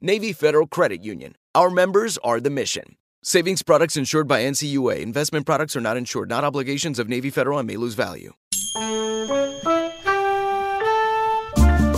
Navy 0.00 0.32
Federal 0.32 0.66
Credit 0.66 1.02
Union. 1.02 1.34
Our 1.54 1.70
members 1.70 2.18
are 2.18 2.40
the 2.40 2.50
mission. 2.50 2.96
Savings 3.22 3.62
products 3.62 3.96
insured 3.96 4.28
by 4.28 4.42
NCUA. 4.42 5.00
Investment 5.00 5.46
products 5.46 5.76
are 5.76 5.80
not 5.80 5.96
insured, 5.96 6.28
not 6.28 6.44
obligations 6.44 6.98
of 6.98 7.08
Navy 7.08 7.30
Federal 7.30 7.58
and 7.58 7.66
may 7.66 7.76
lose 7.76 7.94
value. 7.94 8.32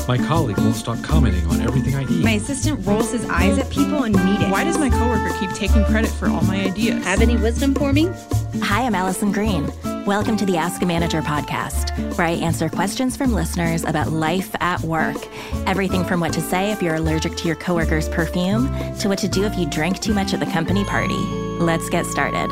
My 0.06 0.18
colleague 0.18 0.58
won't 0.58 0.76
stop 0.76 1.02
commenting 1.02 1.44
on 1.48 1.60
everything 1.60 1.96
I 1.96 2.02
eat. 2.02 2.22
My 2.22 2.32
assistant 2.32 2.86
rolls 2.86 3.10
his 3.10 3.24
eyes 3.28 3.58
at 3.58 3.68
people 3.70 4.04
in 4.04 4.12
meetings. 4.12 4.52
Why 4.52 4.62
does 4.62 4.78
my 4.78 4.88
coworker 4.88 5.36
keep 5.40 5.50
taking 5.50 5.84
credit 5.86 6.10
for 6.10 6.28
all 6.28 6.42
my 6.42 6.60
ideas? 6.60 7.02
Have 7.04 7.20
any 7.22 7.36
wisdom 7.36 7.74
for 7.74 7.92
me? 7.92 8.08
Hi, 8.62 8.82
I'm 8.82 8.94
Alison 8.94 9.32
Green. 9.32 9.72
Welcome 10.06 10.36
to 10.36 10.46
the 10.46 10.56
Ask 10.56 10.82
a 10.82 10.86
Manager 10.86 11.20
podcast, 11.20 12.16
where 12.16 12.28
I 12.28 12.34
answer 12.34 12.68
questions 12.68 13.16
from 13.16 13.32
listeners 13.32 13.82
about 13.82 14.12
life 14.12 14.54
at 14.60 14.80
work. 14.82 15.16
Everything 15.66 16.04
from 16.04 16.20
what 16.20 16.32
to 16.34 16.40
say 16.40 16.70
if 16.70 16.80
you're 16.80 16.94
allergic 16.94 17.36
to 17.38 17.48
your 17.48 17.56
coworker's 17.56 18.08
perfume 18.08 18.68
to 18.98 19.08
what 19.08 19.18
to 19.18 19.26
do 19.26 19.42
if 19.42 19.58
you 19.58 19.68
drank 19.68 19.98
too 19.98 20.14
much 20.14 20.32
at 20.32 20.38
the 20.38 20.46
company 20.46 20.84
party. 20.84 21.18
Let's 21.58 21.88
get 21.88 22.06
started. 22.06 22.46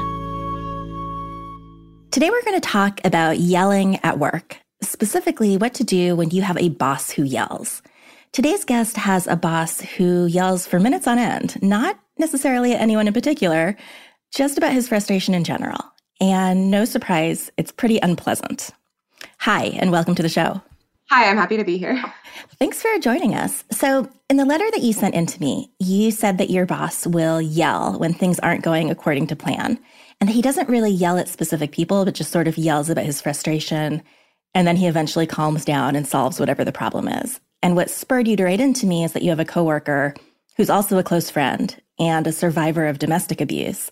Today, 2.11 2.29
we're 2.29 2.43
going 2.43 2.61
to 2.61 2.69
talk 2.69 3.01
about 3.05 3.39
yelling 3.39 4.01
at 4.03 4.19
work, 4.19 4.59
specifically 4.83 5.57
what 5.57 5.75
to 5.75 5.85
do 5.85 6.17
when 6.17 6.31
you 6.31 6.43
have 6.43 6.59
a 6.59 6.71
boss 6.71 7.11
who 7.11 7.23
yells. 7.23 7.83
Today's 8.33 8.65
guest 8.65 8.97
has 8.97 9.29
a 9.29 9.37
boss 9.37 9.81
who 9.81 10.27
yells 10.27 10.67
for 10.67 10.81
minutes 10.81 11.07
on 11.07 11.21
end, 11.21 11.63
not 11.63 12.01
necessarily 12.19 12.73
at 12.73 12.81
anyone 12.81 13.07
in 13.07 13.15
particular, 13.15 13.77
just 14.33 14.59
about 14.59 14.73
his 14.73 14.89
frustration 14.89 15.35
in 15.35 15.45
general. 15.45 15.94
And 16.21 16.71
no 16.71 16.85
surprise, 16.85 17.51
it's 17.57 17.73
pretty 17.73 17.99
unpleasant. 17.99 18.71
Hi, 19.39 19.65
and 19.65 19.91
welcome 19.91 20.15
to 20.15 20.23
the 20.23 20.29
show. 20.29 20.63
Hi, 21.11 21.29
I'm 21.29 21.37
happy 21.37 21.57
to 21.57 21.65
be 21.65 21.77
here. 21.77 22.03
Thanks 22.59 22.81
for 22.81 22.99
joining 22.99 23.35
us. 23.35 23.65
So, 23.71 24.09
in 24.31 24.37
the 24.37 24.45
letter 24.45 24.69
that 24.71 24.83
you 24.83 24.93
sent 24.93 25.15
in 25.15 25.27
to 25.27 25.41
me, 25.41 25.71
you 25.79 26.11
said 26.11 26.39
that 26.39 26.51
your 26.51 26.67
boss 26.67 27.07
will 27.07 27.43
yell 27.43 27.99
when 27.99 28.15
things 28.15 28.39
aren't 28.39 28.65
going 28.65 28.91
according 28.91 29.27
to 29.29 29.37
plan, 29.37 29.79
and 30.21 30.29
that 30.29 30.35
he 30.35 30.43
doesn't 30.43 30.69
really 30.69 30.91
yell 30.91 31.19
at 31.19 31.29
specific 31.29 31.73
people, 31.73 32.05
but 32.05 32.15
just 32.15 32.33
sort 32.33 32.49
of 32.49 32.57
yells 32.57 32.89
about 32.89 33.05
his 33.05 33.21
frustration. 33.21 34.03
And 34.55 34.67
then 34.67 34.77
he 34.77 34.87
eventually 34.87 35.27
calms 35.27 35.65
down 35.65 35.95
and 35.95 36.07
solves 36.07 36.41
whatever 36.41 36.65
the 36.65 36.73
problem 36.73 37.09
is. 37.09 37.41
And 37.63 37.77
what 37.77 37.91
spurred 37.91 38.29
you 38.29 38.37
to 38.37 38.45
write 38.45 38.61
into 38.61 38.87
me 38.87 39.05
is 39.05 39.13
that 39.13 39.23
you 39.23 39.31
have 39.31 39.41
a 39.41 39.45
coworker 39.45 40.15
who's 40.57 40.71
also 40.71 40.97
a 40.97 41.03
close 41.03 41.29
friend 41.31 41.77
and 41.99 42.27
a 42.27 42.33
survivor 42.33 42.87
of 42.87 42.99
domestic 42.99 43.41
abuse. 43.41 43.91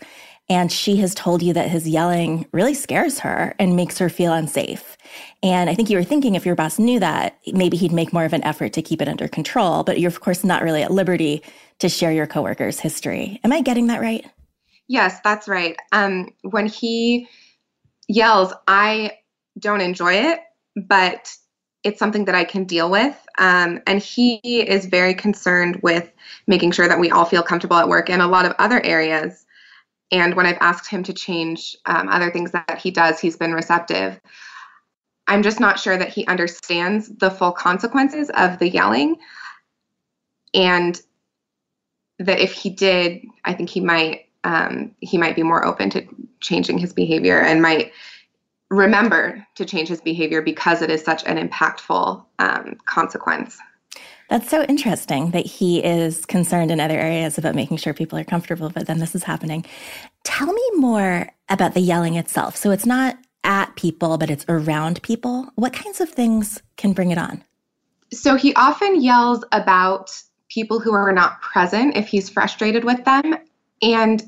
And 0.53 0.71
she 0.71 0.97
has 0.97 1.15
told 1.15 1.43
you 1.43 1.55
that 1.55 1.71
his 1.71 1.89
yelling 1.89 2.45
really 2.53 2.75
scares 2.75 3.21
her 3.21 3.55
and 3.59 3.75
makes 3.75 3.97
her 3.97 4.11
feel 4.11 4.35
unsafe. 4.35 4.99
And 5.43 5.71
I 5.71 5.75
think 5.75 5.89
you 5.89 5.97
were 5.97 6.05
thinking 6.05 6.35
if 6.35 6.45
your 6.45 6.55
boss 6.55 6.79
knew 6.79 7.01
that, 7.01 7.39
maybe 7.55 7.79
he'd 7.79 7.91
make 7.91 8.13
more 8.13 8.27
of 8.27 8.35
an 8.35 8.45
effort 8.45 8.75
to 8.75 8.83
keep 8.83 9.01
it 9.01 9.09
under 9.09 9.29
control. 9.29 9.83
But 9.83 9.99
you're, 9.99 10.11
of 10.11 10.21
course, 10.21 10.45
not 10.45 10.63
really 10.63 10.83
at 10.83 10.91
liberty 10.91 11.43
to 11.79 11.89
share 11.89 12.13
your 12.13 12.27
coworker's 12.27 12.79
history. 12.79 13.41
Am 13.45 13.51
I 13.51 13.63
getting 13.63 13.87
that 13.87 14.03
right? 14.03 14.27
Yes, 14.89 15.21
that's 15.25 15.49
right. 15.49 15.75
Um, 15.91 16.29
when 16.43 16.67
he 16.67 17.31
yells, 18.07 18.53
I 18.69 19.13
don't 19.59 19.81
enjoy 19.81 20.17
it, 20.17 20.41
but 20.77 21.35
it's 21.83 21.99
something 21.99 22.27
that 22.27 22.35
I 22.35 22.45
can 22.45 22.65
deal 22.65 22.91
with. 22.91 23.17
Um, 23.39 23.81
and 23.87 24.01
he 24.01 24.37
is 24.45 24.85
very 24.85 25.15
concerned 25.15 25.81
with 25.83 26.13
making 26.47 26.73
sure 26.73 26.89
that 26.89 27.01
we 27.01 27.11
all 27.11 27.25
feel 27.25 27.43
comfortable 27.43 27.79
at 27.79 27.89
work 27.89 28.11
in 28.11 28.21
a 28.21 28.29
lot 28.29 28.45
of 28.45 28.53
other 28.59 28.85
areas. 28.85 29.42
And 30.13 30.35
when 30.35 30.47
I've 30.47 30.59
asked 30.61 30.89
him 30.89 31.03
to 31.05 31.13
change 31.13 31.77
um, 31.87 32.09
other 32.09 32.31
things 32.31 32.53
that 32.53 32.79
he 32.79 32.91
does, 32.91 33.19
he's 33.19 33.37
been 33.37 33.55
receptive. 33.55 34.21
I'm 35.27 35.43
just 35.43 35.59
not 35.59 35.79
sure 35.79 35.97
that 35.97 36.11
he 36.11 36.27
understands 36.27 37.09
the 37.09 37.31
full 37.31 37.53
consequences 37.53 38.31
of 38.37 38.59
the 38.59 38.69
yelling. 38.69 39.17
And 40.53 41.01
that 42.19 42.39
if 42.41 42.53
he 42.53 42.69
did, 42.69 43.23
I 43.45 43.55
think 43.55 43.71
he 43.71 43.81
might 43.81 44.27
um, 44.45 44.95
he 45.01 45.19
might 45.19 45.37
be 45.37 45.45
more 45.45 45.65
open 45.65 45.89
to 45.91 46.05
changing 46.41 46.77
his 46.77 46.93
behavior 46.93 47.41
and 47.41 47.63
might 47.63 47.93
remember 48.71 49.47
to 49.55 49.65
change 49.65 49.89
his 49.89 50.01
behavior 50.01 50.43
because 50.43 50.83
it 50.83 50.91
is 50.91 51.05
such 51.05 51.25
an 51.27 51.37
impactful 51.49 52.25
um, 52.41 52.77
consequence. 52.85 53.59
That's 54.29 54.49
so 54.49 54.63
interesting 54.65 55.33
that 55.33 55.45
he 55.45 55.85
is 55.85 56.25
concerned 56.25 56.71
in 56.71 56.81
other 56.81 56.99
areas 56.99 57.37
about 57.39 57.55
making 57.55 57.77
sure 57.77 57.93
people 57.93 58.19
are 58.19 58.25
comfortable, 58.25 58.71
but 58.71 58.87
then 58.87 58.99
this 58.99 59.15
is 59.15 59.25
happening. 59.25 59.65
Tell 60.25 60.53
me 60.53 60.63
more 60.77 61.31
about 61.49 61.75
the 61.75 61.81
yelling 61.81 62.15
itself. 62.15 62.57
So 62.57 62.71
it's 62.71 62.87
not 62.87 63.19
at 63.45 63.75
people, 63.77 64.19
but 64.19 64.31
it's 64.31 64.45
around 64.49 65.03
people. 65.03 65.51
What 65.57 65.73
kinds 65.73 66.01
of 66.01 66.09
things 66.09 66.63
can 66.77 66.93
bring 66.93 67.11
it 67.11 67.19
on? 67.19 67.45
So 68.13 68.37
he 68.37 68.55
often 68.55 69.03
yells 69.03 69.45
about 69.53 70.11
people 70.49 70.81
who 70.81 70.93
are 70.93 71.13
not 71.13 71.41
present 71.41 71.97
if 71.97 72.09
he's 72.09 72.29
frustrated 72.29 72.85
with 72.85 73.05
them. 73.05 73.37
And 73.83 74.23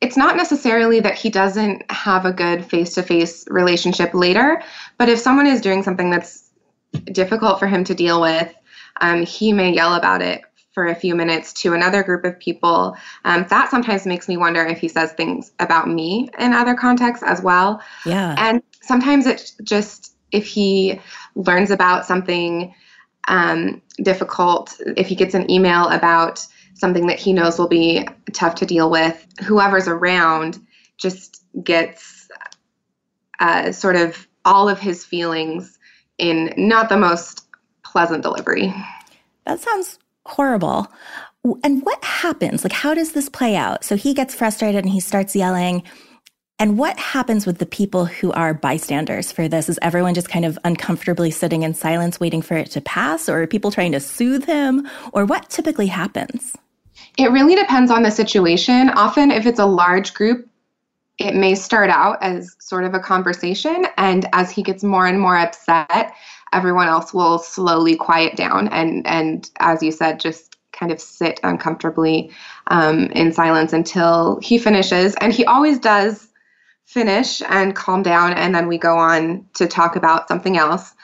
it's 0.00 0.16
not 0.16 0.36
necessarily 0.36 1.00
that 1.00 1.14
he 1.14 1.30
doesn't 1.30 1.90
have 1.90 2.24
a 2.24 2.32
good 2.32 2.64
face 2.64 2.94
to 2.94 3.02
face 3.02 3.44
relationship 3.48 4.14
later, 4.14 4.62
but 4.98 5.08
if 5.08 5.18
someone 5.18 5.46
is 5.46 5.60
doing 5.60 5.82
something 5.82 6.10
that's 6.10 6.50
difficult 7.12 7.58
for 7.58 7.66
him 7.66 7.84
to 7.84 7.94
deal 7.94 8.20
with, 8.20 8.54
um, 9.00 9.24
he 9.24 9.52
may 9.52 9.72
yell 9.72 9.94
about 9.94 10.22
it 10.22 10.42
for 10.72 10.86
a 10.86 10.94
few 10.94 11.14
minutes 11.14 11.52
to 11.52 11.74
another 11.74 12.02
group 12.02 12.24
of 12.24 12.38
people. 12.38 12.96
Um, 13.24 13.44
that 13.50 13.70
sometimes 13.70 14.06
makes 14.06 14.28
me 14.28 14.36
wonder 14.36 14.64
if 14.64 14.78
he 14.78 14.88
says 14.88 15.12
things 15.12 15.52
about 15.58 15.88
me 15.88 16.28
in 16.38 16.52
other 16.52 16.74
contexts 16.74 17.24
as 17.24 17.42
well. 17.42 17.82
Yeah. 18.06 18.36
And 18.38 18.62
sometimes 18.80 19.26
it's 19.26 19.56
just 19.64 20.14
if 20.30 20.46
he 20.46 21.00
learns 21.34 21.70
about 21.70 22.06
something 22.06 22.72
um, 23.26 23.82
difficult, 24.02 24.80
if 24.96 25.08
he 25.08 25.14
gets 25.14 25.34
an 25.34 25.50
email 25.50 25.88
about 25.88 26.46
something 26.74 27.06
that 27.08 27.18
he 27.18 27.32
knows 27.32 27.58
will 27.58 27.68
be 27.68 28.06
tough 28.32 28.54
to 28.56 28.66
deal 28.66 28.90
with, 28.90 29.26
whoever's 29.44 29.88
around 29.88 30.64
just 30.96 31.44
gets 31.64 32.28
uh, 33.40 33.72
sort 33.72 33.96
of 33.96 34.26
all 34.44 34.68
of 34.68 34.78
his 34.78 35.04
feelings 35.04 35.78
in 36.18 36.52
not 36.56 36.88
the 36.88 36.96
most 36.96 37.46
pleasant 37.82 38.22
delivery. 38.22 38.72
That 39.50 39.58
sounds 39.58 39.98
horrible. 40.26 40.86
And 41.64 41.82
what 41.84 42.04
happens? 42.04 42.62
Like, 42.62 42.72
how 42.72 42.94
does 42.94 43.12
this 43.12 43.28
play 43.28 43.56
out? 43.56 43.82
So 43.82 43.96
he 43.96 44.14
gets 44.14 44.32
frustrated 44.32 44.84
and 44.84 44.92
he 44.92 45.00
starts 45.00 45.34
yelling. 45.34 45.82
And 46.60 46.78
what 46.78 46.96
happens 47.00 47.46
with 47.46 47.58
the 47.58 47.66
people 47.66 48.04
who 48.04 48.30
are 48.30 48.54
bystanders 48.54 49.32
for 49.32 49.48
this? 49.48 49.68
Is 49.68 49.78
everyone 49.82 50.14
just 50.14 50.28
kind 50.28 50.44
of 50.44 50.56
uncomfortably 50.62 51.32
sitting 51.32 51.64
in 51.64 51.74
silence 51.74 52.20
waiting 52.20 52.42
for 52.42 52.56
it 52.56 52.70
to 52.72 52.80
pass? 52.80 53.28
Or 53.28 53.42
are 53.42 53.46
people 53.48 53.72
trying 53.72 53.90
to 53.90 53.98
soothe 53.98 54.44
him? 54.44 54.86
Or 55.12 55.24
what 55.24 55.50
typically 55.50 55.88
happens? 55.88 56.54
It 57.18 57.32
really 57.32 57.56
depends 57.56 57.90
on 57.90 58.04
the 58.04 58.10
situation. 58.10 58.90
Often, 58.90 59.32
if 59.32 59.46
it's 59.46 59.58
a 59.58 59.66
large 59.66 60.14
group, 60.14 60.48
it 61.20 61.34
may 61.34 61.54
start 61.54 61.90
out 61.90 62.22
as 62.22 62.56
sort 62.58 62.84
of 62.84 62.94
a 62.94 62.98
conversation. 62.98 63.86
And 63.96 64.26
as 64.32 64.50
he 64.50 64.62
gets 64.62 64.82
more 64.82 65.06
and 65.06 65.20
more 65.20 65.36
upset, 65.36 66.14
everyone 66.52 66.88
else 66.88 67.14
will 67.14 67.38
slowly 67.38 67.94
quiet 67.94 68.36
down 68.36 68.68
and, 68.68 69.06
and 69.06 69.48
as 69.60 69.82
you 69.82 69.92
said, 69.92 70.18
just 70.18 70.56
kind 70.72 70.90
of 70.90 71.00
sit 71.00 71.38
uncomfortably 71.42 72.30
um, 72.68 73.06
in 73.06 73.32
silence 73.32 73.72
until 73.72 74.38
he 74.42 74.58
finishes. 74.58 75.14
And 75.16 75.32
he 75.32 75.44
always 75.44 75.78
does 75.78 76.28
finish 76.84 77.42
and 77.48 77.76
calm 77.76 78.02
down, 78.02 78.32
and 78.32 78.54
then 78.54 78.66
we 78.66 78.78
go 78.78 78.96
on 78.96 79.46
to 79.54 79.66
talk 79.66 79.94
about 79.94 80.26
something 80.26 80.56
else. 80.56 80.94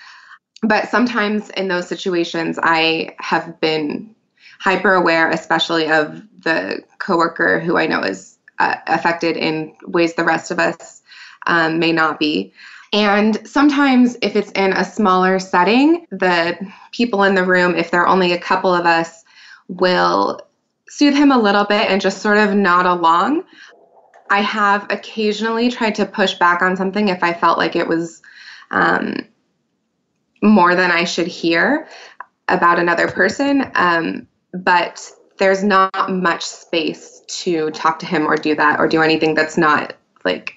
But 0.62 0.88
sometimes 0.88 1.50
in 1.50 1.68
those 1.68 1.86
situations, 1.86 2.58
I 2.62 3.14
have 3.18 3.60
been 3.60 4.14
hyper 4.58 4.94
aware, 4.94 5.30
especially 5.30 5.90
of 5.90 6.22
the 6.40 6.82
coworker 6.98 7.60
who 7.60 7.76
I 7.76 7.86
know 7.86 8.00
is 8.00 8.35
uh, 8.58 8.76
affected 8.86 9.36
in 9.36 9.74
ways 9.86 10.14
the 10.14 10.24
rest 10.24 10.50
of 10.50 10.58
us 10.58 11.02
um, 11.46 11.78
may 11.78 11.92
not 11.92 12.18
be. 12.18 12.52
And 12.92 13.46
sometimes, 13.46 14.16
if 14.22 14.36
it's 14.36 14.52
in 14.52 14.72
a 14.72 14.84
smaller 14.84 15.38
setting, 15.38 16.06
the 16.10 16.56
people 16.92 17.24
in 17.24 17.34
the 17.34 17.44
room, 17.44 17.74
if 17.74 17.90
there 17.90 18.02
are 18.02 18.08
only 18.08 18.32
a 18.32 18.38
couple 18.38 18.72
of 18.72 18.86
us, 18.86 19.24
will 19.68 20.40
soothe 20.88 21.14
him 21.14 21.32
a 21.32 21.38
little 21.38 21.64
bit 21.64 21.90
and 21.90 22.00
just 22.00 22.22
sort 22.22 22.38
of 22.38 22.54
nod 22.54 22.86
along. 22.86 23.44
I 24.30 24.40
have 24.40 24.86
occasionally 24.90 25.70
tried 25.70 25.94
to 25.96 26.06
push 26.06 26.34
back 26.34 26.62
on 26.62 26.76
something 26.76 27.08
if 27.08 27.22
I 27.22 27.32
felt 27.32 27.58
like 27.58 27.76
it 27.76 27.86
was 27.86 28.22
um, 28.70 29.26
more 30.42 30.74
than 30.74 30.90
I 30.90 31.04
should 31.04 31.26
hear 31.26 31.88
about 32.48 32.78
another 32.78 33.08
person. 33.08 33.70
Um, 33.74 34.26
but 34.52 35.10
there's 35.38 35.62
not 35.62 36.10
much 36.10 36.44
space 36.44 37.22
to 37.28 37.70
talk 37.70 37.98
to 38.00 38.06
him 38.06 38.26
or 38.26 38.36
do 38.36 38.54
that 38.54 38.78
or 38.78 38.88
do 38.88 39.02
anything 39.02 39.34
that's 39.34 39.58
not 39.58 39.94
like 40.24 40.54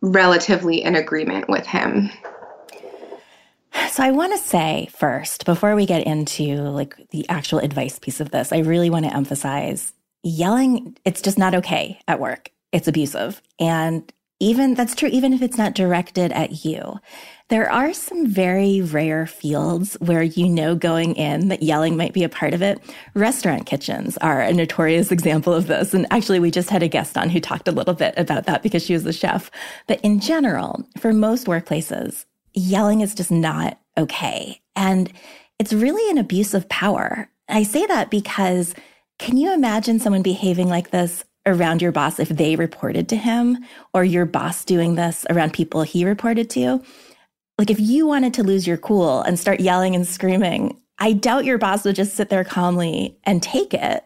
relatively 0.00 0.82
in 0.82 0.96
agreement 0.96 1.48
with 1.48 1.66
him. 1.66 2.10
So 3.90 4.02
I 4.02 4.12
want 4.12 4.32
to 4.32 4.38
say 4.38 4.88
first, 4.92 5.44
before 5.44 5.74
we 5.74 5.86
get 5.86 6.06
into 6.06 6.56
like 6.62 6.96
the 7.10 7.28
actual 7.28 7.58
advice 7.58 7.98
piece 7.98 8.20
of 8.20 8.30
this, 8.30 8.52
I 8.52 8.58
really 8.58 8.90
want 8.90 9.04
to 9.04 9.14
emphasize 9.14 9.92
yelling, 10.22 10.96
it's 11.04 11.22
just 11.22 11.38
not 11.38 11.54
okay 11.54 12.00
at 12.08 12.20
work. 12.20 12.50
It's 12.72 12.88
abusive. 12.88 13.40
And 13.58 14.10
even 14.40 14.74
that's 14.74 14.94
true, 14.94 15.08
even 15.10 15.32
if 15.32 15.42
it's 15.42 15.58
not 15.58 15.74
directed 15.74 16.32
at 16.32 16.64
you. 16.64 16.98
There 17.50 17.70
are 17.70 17.92
some 17.92 18.26
very 18.26 18.80
rare 18.80 19.26
fields 19.26 19.98
where 20.00 20.22
you 20.22 20.48
know 20.48 20.74
going 20.74 21.14
in 21.16 21.48
that 21.48 21.62
yelling 21.62 21.94
might 21.94 22.14
be 22.14 22.24
a 22.24 22.28
part 22.28 22.54
of 22.54 22.62
it. 22.62 22.80
Restaurant 23.12 23.66
kitchens 23.66 24.16
are 24.18 24.40
a 24.40 24.52
notorious 24.54 25.12
example 25.12 25.52
of 25.52 25.66
this. 25.66 25.92
And 25.92 26.06
actually, 26.10 26.40
we 26.40 26.50
just 26.50 26.70
had 26.70 26.82
a 26.82 26.88
guest 26.88 27.18
on 27.18 27.28
who 27.28 27.40
talked 27.40 27.68
a 27.68 27.72
little 27.72 27.92
bit 27.92 28.14
about 28.16 28.46
that 28.46 28.62
because 28.62 28.82
she 28.82 28.94
was 28.94 29.04
the 29.04 29.12
chef. 29.12 29.50
But 29.86 30.00
in 30.00 30.20
general, 30.20 30.88
for 30.98 31.12
most 31.12 31.46
workplaces, 31.46 32.24
yelling 32.54 33.02
is 33.02 33.14
just 33.14 33.30
not 33.30 33.78
okay. 33.98 34.62
And 34.74 35.12
it's 35.58 35.72
really 35.74 36.10
an 36.10 36.16
abuse 36.16 36.54
of 36.54 36.68
power. 36.70 37.28
I 37.50 37.62
say 37.62 37.84
that 37.86 38.10
because 38.10 38.74
can 39.18 39.36
you 39.36 39.52
imagine 39.52 40.00
someone 40.00 40.22
behaving 40.22 40.68
like 40.68 40.92
this 40.92 41.24
around 41.44 41.82
your 41.82 41.92
boss 41.92 42.18
if 42.18 42.30
they 42.30 42.56
reported 42.56 43.06
to 43.10 43.16
him 43.16 43.58
or 43.92 44.02
your 44.02 44.24
boss 44.24 44.64
doing 44.64 44.94
this 44.94 45.26
around 45.28 45.52
people 45.52 45.82
he 45.82 46.06
reported 46.06 46.48
to? 46.50 46.82
Like 47.58 47.70
if 47.70 47.80
you 47.80 48.06
wanted 48.06 48.34
to 48.34 48.42
lose 48.42 48.66
your 48.66 48.76
cool 48.76 49.20
and 49.22 49.38
start 49.38 49.60
yelling 49.60 49.94
and 49.94 50.06
screaming, 50.06 50.80
I 50.98 51.12
doubt 51.12 51.44
your 51.44 51.58
boss 51.58 51.84
would 51.84 51.96
just 51.96 52.14
sit 52.14 52.28
there 52.28 52.44
calmly 52.44 53.18
and 53.24 53.42
take 53.42 53.74
it. 53.74 54.04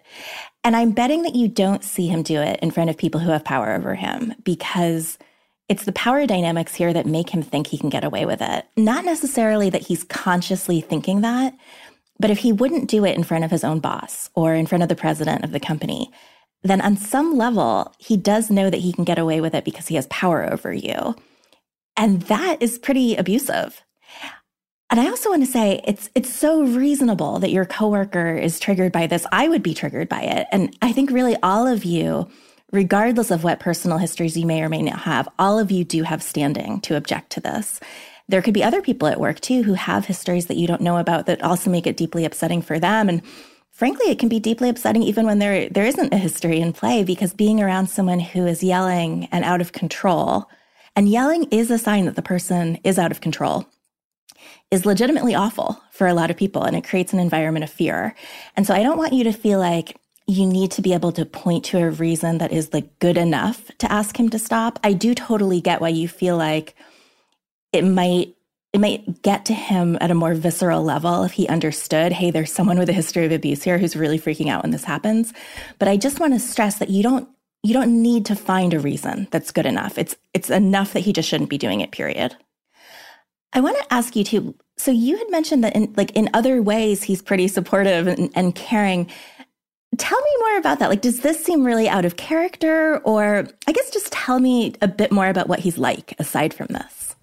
And 0.64 0.76
I'm 0.76 0.90
betting 0.90 1.22
that 1.22 1.34
you 1.34 1.48
don't 1.48 1.84
see 1.84 2.08
him 2.08 2.22
do 2.22 2.40
it 2.40 2.58
in 2.60 2.70
front 2.70 2.90
of 2.90 2.98
people 2.98 3.20
who 3.20 3.30
have 3.30 3.44
power 3.44 3.72
over 3.72 3.94
him 3.94 4.34
because 4.42 5.18
it's 5.68 5.84
the 5.84 5.92
power 5.92 6.26
dynamics 6.26 6.74
here 6.74 6.92
that 6.92 7.06
make 7.06 7.30
him 7.30 7.42
think 7.42 7.66
he 7.66 7.78
can 7.78 7.90
get 7.90 8.04
away 8.04 8.24
with 8.24 8.40
it. 8.40 8.66
Not 8.76 9.04
necessarily 9.04 9.70
that 9.70 9.86
he's 9.86 10.04
consciously 10.04 10.80
thinking 10.80 11.20
that, 11.20 11.54
but 12.18 12.30
if 12.30 12.38
he 12.38 12.52
wouldn't 12.52 12.88
do 12.88 13.04
it 13.04 13.16
in 13.16 13.24
front 13.24 13.44
of 13.44 13.50
his 13.50 13.64
own 13.64 13.80
boss 13.80 14.30
or 14.34 14.54
in 14.54 14.66
front 14.66 14.82
of 14.82 14.88
the 14.88 14.96
president 14.96 15.44
of 15.44 15.52
the 15.52 15.60
company, 15.60 16.10
then 16.62 16.80
on 16.80 16.96
some 16.96 17.36
level, 17.36 17.94
he 17.98 18.16
does 18.16 18.50
know 18.50 18.70
that 18.70 18.80
he 18.80 18.92
can 18.92 19.04
get 19.04 19.18
away 19.18 19.40
with 19.40 19.54
it 19.54 19.64
because 19.64 19.86
he 19.86 19.94
has 19.94 20.06
power 20.08 20.50
over 20.50 20.72
you. 20.72 21.14
And 21.98 22.22
that 22.22 22.62
is 22.62 22.78
pretty 22.78 23.16
abusive. 23.16 23.82
And 24.90 25.00
I 25.00 25.08
also 25.08 25.28
want 25.28 25.44
to 25.44 25.50
say 25.50 25.82
it's 25.84 26.08
it's 26.14 26.32
so 26.32 26.62
reasonable 26.62 27.40
that 27.40 27.50
your 27.50 27.66
coworker 27.66 28.34
is 28.36 28.58
triggered 28.58 28.92
by 28.92 29.06
this. 29.06 29.26
I 29.32 29.48
would 29.48 29.62
be 29.62 29.74
triggered 29.74 30.08
by 30.08 30.22
it. 30.22 30.46
And 30.50 30.74
I 30.80 30.92
think 30.92 31.10
really 31.10 31.36
all 31.42 31.66
of 31.66 31.84
you, 31.84 32.30
regardless 32.72 33.30
of 33.30 33.44
what 33.44 33.60
personal 33.60 33.98
histories 33.98 34.36
you 34.36 34.46
may 34.46 34.62
or 34.62 34.70
may 34.70 34.80
not 34.80 35.00
have, 35.00 35.28
all 35.38 35.58
of 35.58 35.70
you 35.70 35.84
do 35.84 36.04
have 36.04 36.22
standing 36.22 36.80
to 36.82 36.96
object 36.96 37.30
to 37.30 37.40
this. 37.40 37.80
There 38.28 38.42
could 38.42 38.54
be 38.54 38.64
other 38.64 38.80
people 38.80 39.08
at 39.08 39.20
work 39.20 39.40
too 39.40 39.62
who 39.62 39.74
have 39.74 40.06
histories 40.06 40.46
that 40.46 40.56
you 40.56 40.66
don't 40.66 40.80
know 40.80 40.98
about 40.98 41.26
that 41.26 41.42
also 41.42 41.68
make 41.68 41.86
it 41.86 41.96
deeply 41.96 42.24
upsetting 42.24 42.62
for 42.62 42.78
them. 42.78 43.08
And 43.08 43.22
frankly, 43.72 44.10
it 44.10 44.18
can 44.18 44.28
be 44.28 44.40
deeply 44.40 44.68
upsetting 44.70 45.02
even 45.02 45.26
when 45.26 45.38
there 45.38 45.68
there 45.68 45.86
isn't 45.86 46.14
a 46.14 46.18
history 46.18 46.60
in 46.60 46.72
play 46.72 47.04
because 47.04 47.34
being 47.34 47.60
around 47.60 47.88
someone 47.88 48.20
who 48.20 48.46
is 48.46 48.62
yelling 48.62 49.28
and 49.32 49.44
out 49.44 49.60
of 49.60 49.72
control 49.72 50.48
and 50.98 51.08
yelling 51.08 51.44
is 51.52 51.70
a 51.70 51.78
sign 51.78 52.06
that 52.06 52.16
the 52.16 52.22
person 52.22 52.76
is 52.82 52.98
out 52.98 53.12
of 53.12 53.20
control, 53.20 53.68
is 54.72 54.84
legitimately 54.84 55.32
awful 55.32 55.80
for 55.92 56.08
a 56.08 56.12
lot 56.12 56.28
of 56.28 56.36
people. 56.36 56.64
And 56.64 56.74
it 56.74 56.82
creates 56.82 57.12
an 57.12 57.20
environment 57.20 57.62
of 57.62 57.70
fear. 57.70 58.16
And 58.56 58.66
so 58.66 58.74
I 58.74 58.82
don't 58.82 58.98
want 58.98 59.12
you 59.12 59.22
to 59.22 59.32
feel 59.32 59.60
like 59.60 59.96
you 60.26 60.44
need 60.44 60.72
to 60.72 60.82
be 60.82 60.94
able 60.94 61.12
to 61.12 61.24
point 61.24 61.66
to 61.66 61.78
a 61.78 61.90
reason 61.90 62.38
that 62.38 62.50
is 62.50 62.72
like 62.72 62.98
good 62.98 63.16
enough 63.16 63.70
to 63.78 63.92
ask 63.92 64.18
him 64.18 64.28
to 64.30 64.40
stop. 64.40 64.80
I 64.82 64.92
do 64.92 65.14
totally 65.14 65.60
get 65.60 65.80
why 65.80 65.90
you 65.90 66.08
feel 66.08 66.36
like 66.36 66.74
it 67.72 67.82
might 67.82 68.34
it 68.72 68.80
might 68.80 69.22
get 69.22 69.44
to 69.44 69.54
him 69.54 69.96
at 70.00 70.10
a 70.10 70.14
more 70.14 70.34
visceral 70.34 70.82
level 70.82 71.22
if 71.22 71.32
he 71.32 71.46
understood, 71.46 72.10
hey, 72.10 72.32
there's 72.32 72.52
someone 72.52 72.78
with 72.78 72.88
a 72.88 72.92
history 72.92 73.24
of 73.24 73.30
abuse 73.30 73.62
here 73.62 73.78
who's 73.78 73.94
really 73.94 74.18
freaking 74.18 74.48
out 74.48 74.64
when 74.64 74.72
this 74.72 74.84
happens. 74.84 75.32
But 75.78 75.86
I 75.86 75.96
just 75.96 76.18
want 76.18 76.34
to 76.34 76.40
stress 76.40 76.80
that 76.80 76.90
you 76.90 77.04
don't 77.04 77.28
you 77.69 77.75
don't 77.75 78.03
need 78.03 78.25
to 78.25 78.35
find 78.35 78.73
a 78.73 78.81
reason 78.81 79.29
that's 79.31 79.50
good 79.50 79.67
enough. 79.67 79.99
It's 79.99 80.17
it's 80.32 80.49
enough 80.49 80.94
that 80.94 81.00
he 81.00 81.12
just 81.12 81.29
shouldn't 81.29 81.50
be 81.50 81.59
doing 81.59 81.82
it, 81.82 81.91
period. 81.91 82.35
I 83.53 83.61
want 83.61 83.76
to 83.76 83.93
ask 83.93 84.17
you 84.17 84.25
too. 84.25 84.55
So 84.79 84.91
you 84.91 85.19
had 85.19 85.31
mentioned 85.31 85.62
that 85.65 85.76
in 85.76 85.93
like 85.94 86.11
in 86.12 86.31
other 86.32 86.62
ways 86.62 87.03
he's 87.03 87.20
pretty 87.20 87.47
supportive 87.47 88.06
and, 88.06 88.31
and 88.35 88.55
caring. 88.55 89.11
Tell 89.99 90.19
me 90.19 90.31
more 90.38 90.59
about 90.59 90.79
that. 90.79 90.88
Like, 90.88 91.03
does 91.03 91.20
this 91.20 91.44
seem 91.44 91.62
really 91.62 91.88
out 91.88 92.06
of 92.06 92.17
character? 92.17 92.99
Or 93.05 93.47
I 93.67 93.73
guess 93.73 93.91
just 93.91 94.13
tell 94.13 94.39
me 94.39 94.75
a 94.81 94.89
bit 94.89 95.13
more 95.13 95.29
about 95.29 95.48
what 95.48 95.58
he's 95.58 95.77
like 95.77 96.15
aside 96.19 96.55
from 96.55 96.69
this. 96.69 97.17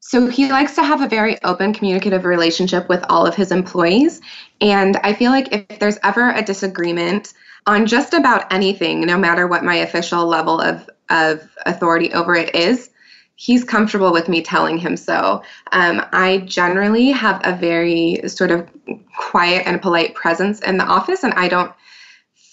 So 0.00 0.26
he 0.28 0.50
likes 0.50 0.74
to 0.76 0.84
have 0.84 1.00
a 1.00 1.08
very 1.08 1.40
open 1.44 1.74
communicative 1.74 2.24
relationship 2.24 2.88
with 2.88 3.04
all 3.08 3.24
of 3.24 3.34
his 3.36 3.52
employees. 3.52 4.20
And 4.60 4.96
I 4.98 5.12
feel 5.12 5.30
like 5.30 5.52
if 5.52 5.78
there's 5.78 5.98
ever 6.02 6.30
a 6.30 6.42
disagreement, 6.42 7.34
on 7.66 7.86
just 7.86 8.14
about 8.14 8.52
anything, 8.52 9.00
no 9.00 9.18
matter 9.18 9.46
what 9.46 9.64
my 9.64 9.76
official 9.76 10.26
level 10.26 10.60
of, 10.60 10.88
of 11.10 11.48
authority 11.66 12.12
over 12.12 12.34
it 12.34 12.54
is, 12.54 12.90
he's 13.36 13.64
comfortable 13.64 14.12
with 14.12 14.28
me 14.28 14.42
telling 14.42 14.78
him 14.78 14.96
so. 14.96 15.42
Um, 15.72 16.04
I 16.12 16.38
generally 16.46 17.10
have 17.10 17.40
a 17.44 17.54
very 17.54 18.20
sort 18.28 18.50
of 18.50 18.68
quiet 19.16 19.66
and 19.66 19.82
polite 19.82 20.14
presence 20.14 20.60
in 20.60 20.78
the 20.78 20.84
office, 20.84 21.22
and 21.22 21.34
I 21.34 21.48
don't 21.48 21.72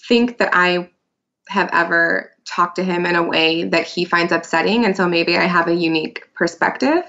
think 0.08 0.38
that 0.38 0.50
I 0.52 0.90
have 1.48 1.70
ever 1.72 2.30
talked 2.44 2.76
to 2.76 2.84
him 2.84 3.06
in 3.06 3.16
a 3.16 3.22
way 3.22 3.64
that 3.64 3.86
he 3.86 4.04
finds 4.04 4.32
upsetting. 4.32 4.84
And 4.84 4.96
so 4.96 5.08
maybe 5.08 5.36
I 5.36 5.44
have 5.44 5.68
a 5.68 5.74
unique 5.74 6.28
perspective. 6.34 7.02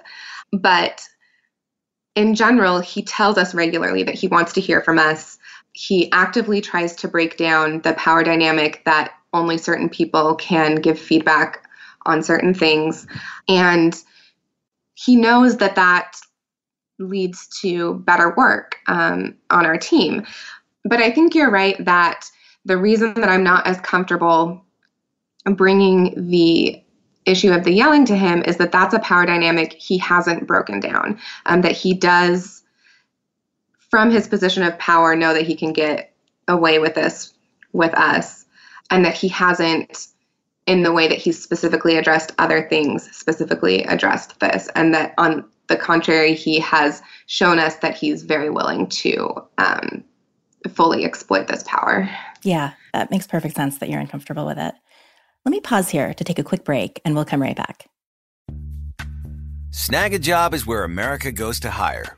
But 0.52 1.02
in 2.16 2.36
general, 2.36 2.80
he 2.80 3.04
tells 3.04 3.38
us 3.38 3.54
regularly 3.54 4.04
that 4.04 4.16
he 4.16 4.28
wants 4.28 4.54
to 4.54 4.62
hear 4.62 4.82
from 4.82 5.00
us 5.00 5.38
he 5.76 6.10
actively 6.14 6.62
tries 6.62 6.96
to 6.96 7.08
break 7.08 7.36
down 7.36 7.82
the 7.82 7.94
power 7.94 8.24
dynamic 8.24 8.82
that 8.86 9.12
only 9.34 9.58
certain 9.58 9.90
people 9.90 10.34
can 10.36 10.76
give 10.76 10.98
feedback 10.98 11.68
on 12.06 12.24
certain 12.24 12.54
things. 12.54 13.06
And 13.50 14.02
he 14.94 15.18
knows 15.18 15.58
that 15.58 15.76
that 15.76 16.16
leads 16.98 17.48
to 17.60 17.96
better 18.06 18.34
work 18.38 18.78
um, 18.88 19.36
on 19.50 19.66
our 19.66 19.78
team. 19.78 20.26
But 20.86 21.02
I 21.02 21.12
think 21.12 21.36
you're 21.36 21.52
right 21.52 21.76
that 21.84 22.24
the 22.64 22.78
reason 22.78 23.14
that 23.16 23.30
I'm 23.30 23.44
not 23.44 23.68
as 23.68 23.82
comfortable 23.82 24.64
bringing 25.44 26.30
the 26.30 26.82
issue 27.26 27.52
of 27.52 27.66
the 27.66 27.74
yelling 27.74 28.06
to 28.06 28.16
him 28.16 28.44
is 28.46 28.56
that 28.58 28.72
that's 28.72 28.94
a 28.94 29.00
power 29.00 29.26
dynamic 29.26 29.74
he 29.74 29.98
hasn't 29.98 30.48
broken 30.48 30.80
down, 30.80 31.20
um, 31.48 31.62
that 31.62 31.74
he 31.74 31.94
does 31.94 32.64
from 33.96 34.12
his 34.12 34.28
position 34.28 34.62
of 34.62 34.78
power 34.78 35.16
know 35.16 35.34
that 35.34 35.48
he 35.48 35.56
can 35.56 35.72
get 35.72 36.14
away 36.50 36.80
with 36.80 36.96
this 36.96 37.34
with 37.72 37.94
us 37.94 38.44
and 38.92 39.06
that 39.06 39.14
he 39.14 39.30
hasn't 39.30 40.08
in 40.68 40.84
the 40.84 40.92
way 40.92 41.08
that 41.08 41.18
he's 41.18 41.42
specifically 41.42 41.96
addressed 41.96 42.34
other 42.38 42.68
things 42.68 43.10
specifically 43.16 43.84
addressed 43.84 44.38
this 44.42 44.68
and 44.76 44.94
that 44.94 45.14
on 45.18 45.46
the 45.68 45.78
contrary 45.78 46.34
he 46.34 46.60
has 46.60 47.02
shown 47.28 47.58
us 47.58 47.78
that 47.78 47.96
he's 47.96 48.24
very 48.24 48.50
willing 48.50 48.86
to 48.86 49.34
um, 49.60 50.04
fully 50.74 51.06
exploit 51.06 51.48
this 51.48 51.64
power 51.66 52.10
Yeah, 52.44 52.74
that 52.92 53.12
makes 53.12 53.28
perfect 53.28 53.56
sense 53.56 53.78
that 53.78 53.88
you're 53.90 54.02
uncomfortable 54.02 54.46
with 54.46 54.58
it. 54.58 54.76
Let 55.46 55.52
me 55.52 55.62
pause 55.62 55.88
here 55.88 56.14
to 56.14 56.24
take 56.26 56.38
a 56.38 56.44
quick 56.44 56.66
break 56.66 57.00
and 57.06 57.16
we'll 57.16 57.24
come 57.24 57.42
right 57.42 57.56
back. 57.56 57.88
Snagajob 59.72 60.54
is 60.54 60.66
where 60.66 60.84
America 60.84 61.32
goes 61.32 61.62
to 61.62 61.70
hire, 61.70 62.18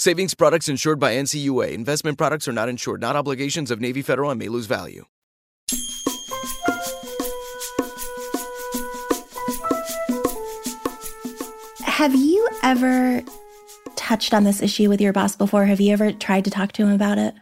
Savings 0.00 0.32
products 0.32 0.68
insured 0.68 1.00
by 1.00 1.14
NCUA. 1.14 1.72
Investment 1.72 2.16
products 2.16 2.46
are 2.46 2.52
not 2.52 2.68
insured, 2.68 3.00
not 3.00 3.16
obligations 3.16 3.68
of 3.68 3.80
Navy 3.80 4.00
Federal 4.00 4.30
and 4.30 4.38
may 4.38 4.46
lose 4.46 4.66
value. 4.66 5.06
Have 11.80 12.14
you 12.14 12.48
ever 12.62 13.24
touched 13.96 14.32
on 14.32 14.44
this 14.44 14.62
issue 14.62 14.88
with 14.88 15.00
your 15.00 15.12
boss 15.12 15.34
before? 15.34 15.64
Have 15.64 15.80
you 15.80 15.92
ever 15.92 16.12
tried 16.12 16.44
to 16.44 16.50
talk 16.52 16.70
to 16.74 16.82
him 16.84 16.92
about 16.92 17.18
it? 17.18 17.34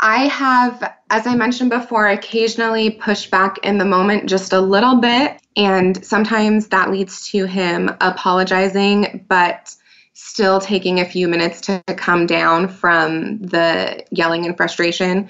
I 0.00 0.26
have, 0.26 0.94
as 1.10 1.28
I 1.28 1.36
mentioned 1.36 1.70
before, 1.70 2.08
occasionally 2.08 2.90
pushed 2.90 3.30
back 3.30 3.58
in 3.62 3.78
the 3.78 3.84
moment 3.84 4.28
just 4.28 4.52
a 4.52 4.60
little 4.60 4.96
bit. 4.96 5.40
And 5.56 6.04
sometimes 6.04 6.66
that 6.66 6.90
leads 6.90 7.28
to 7.28 7.44
him 7.44 7.92
apologizing, 8.00 9.24
but 9.28 9.76
still 10.22 10.60
taking 10.60 11.00
a 11.00 11.04
few 11.04 11.26
minutes 11.28 11.60
to 11.60 11.82
come 11.96 12.26
down 12.26 12.68
from 12.68 13.38
the 13.38 14.04
yelling 14.10 14.46
and 14.46 14.56
frustration. 14.56 15.28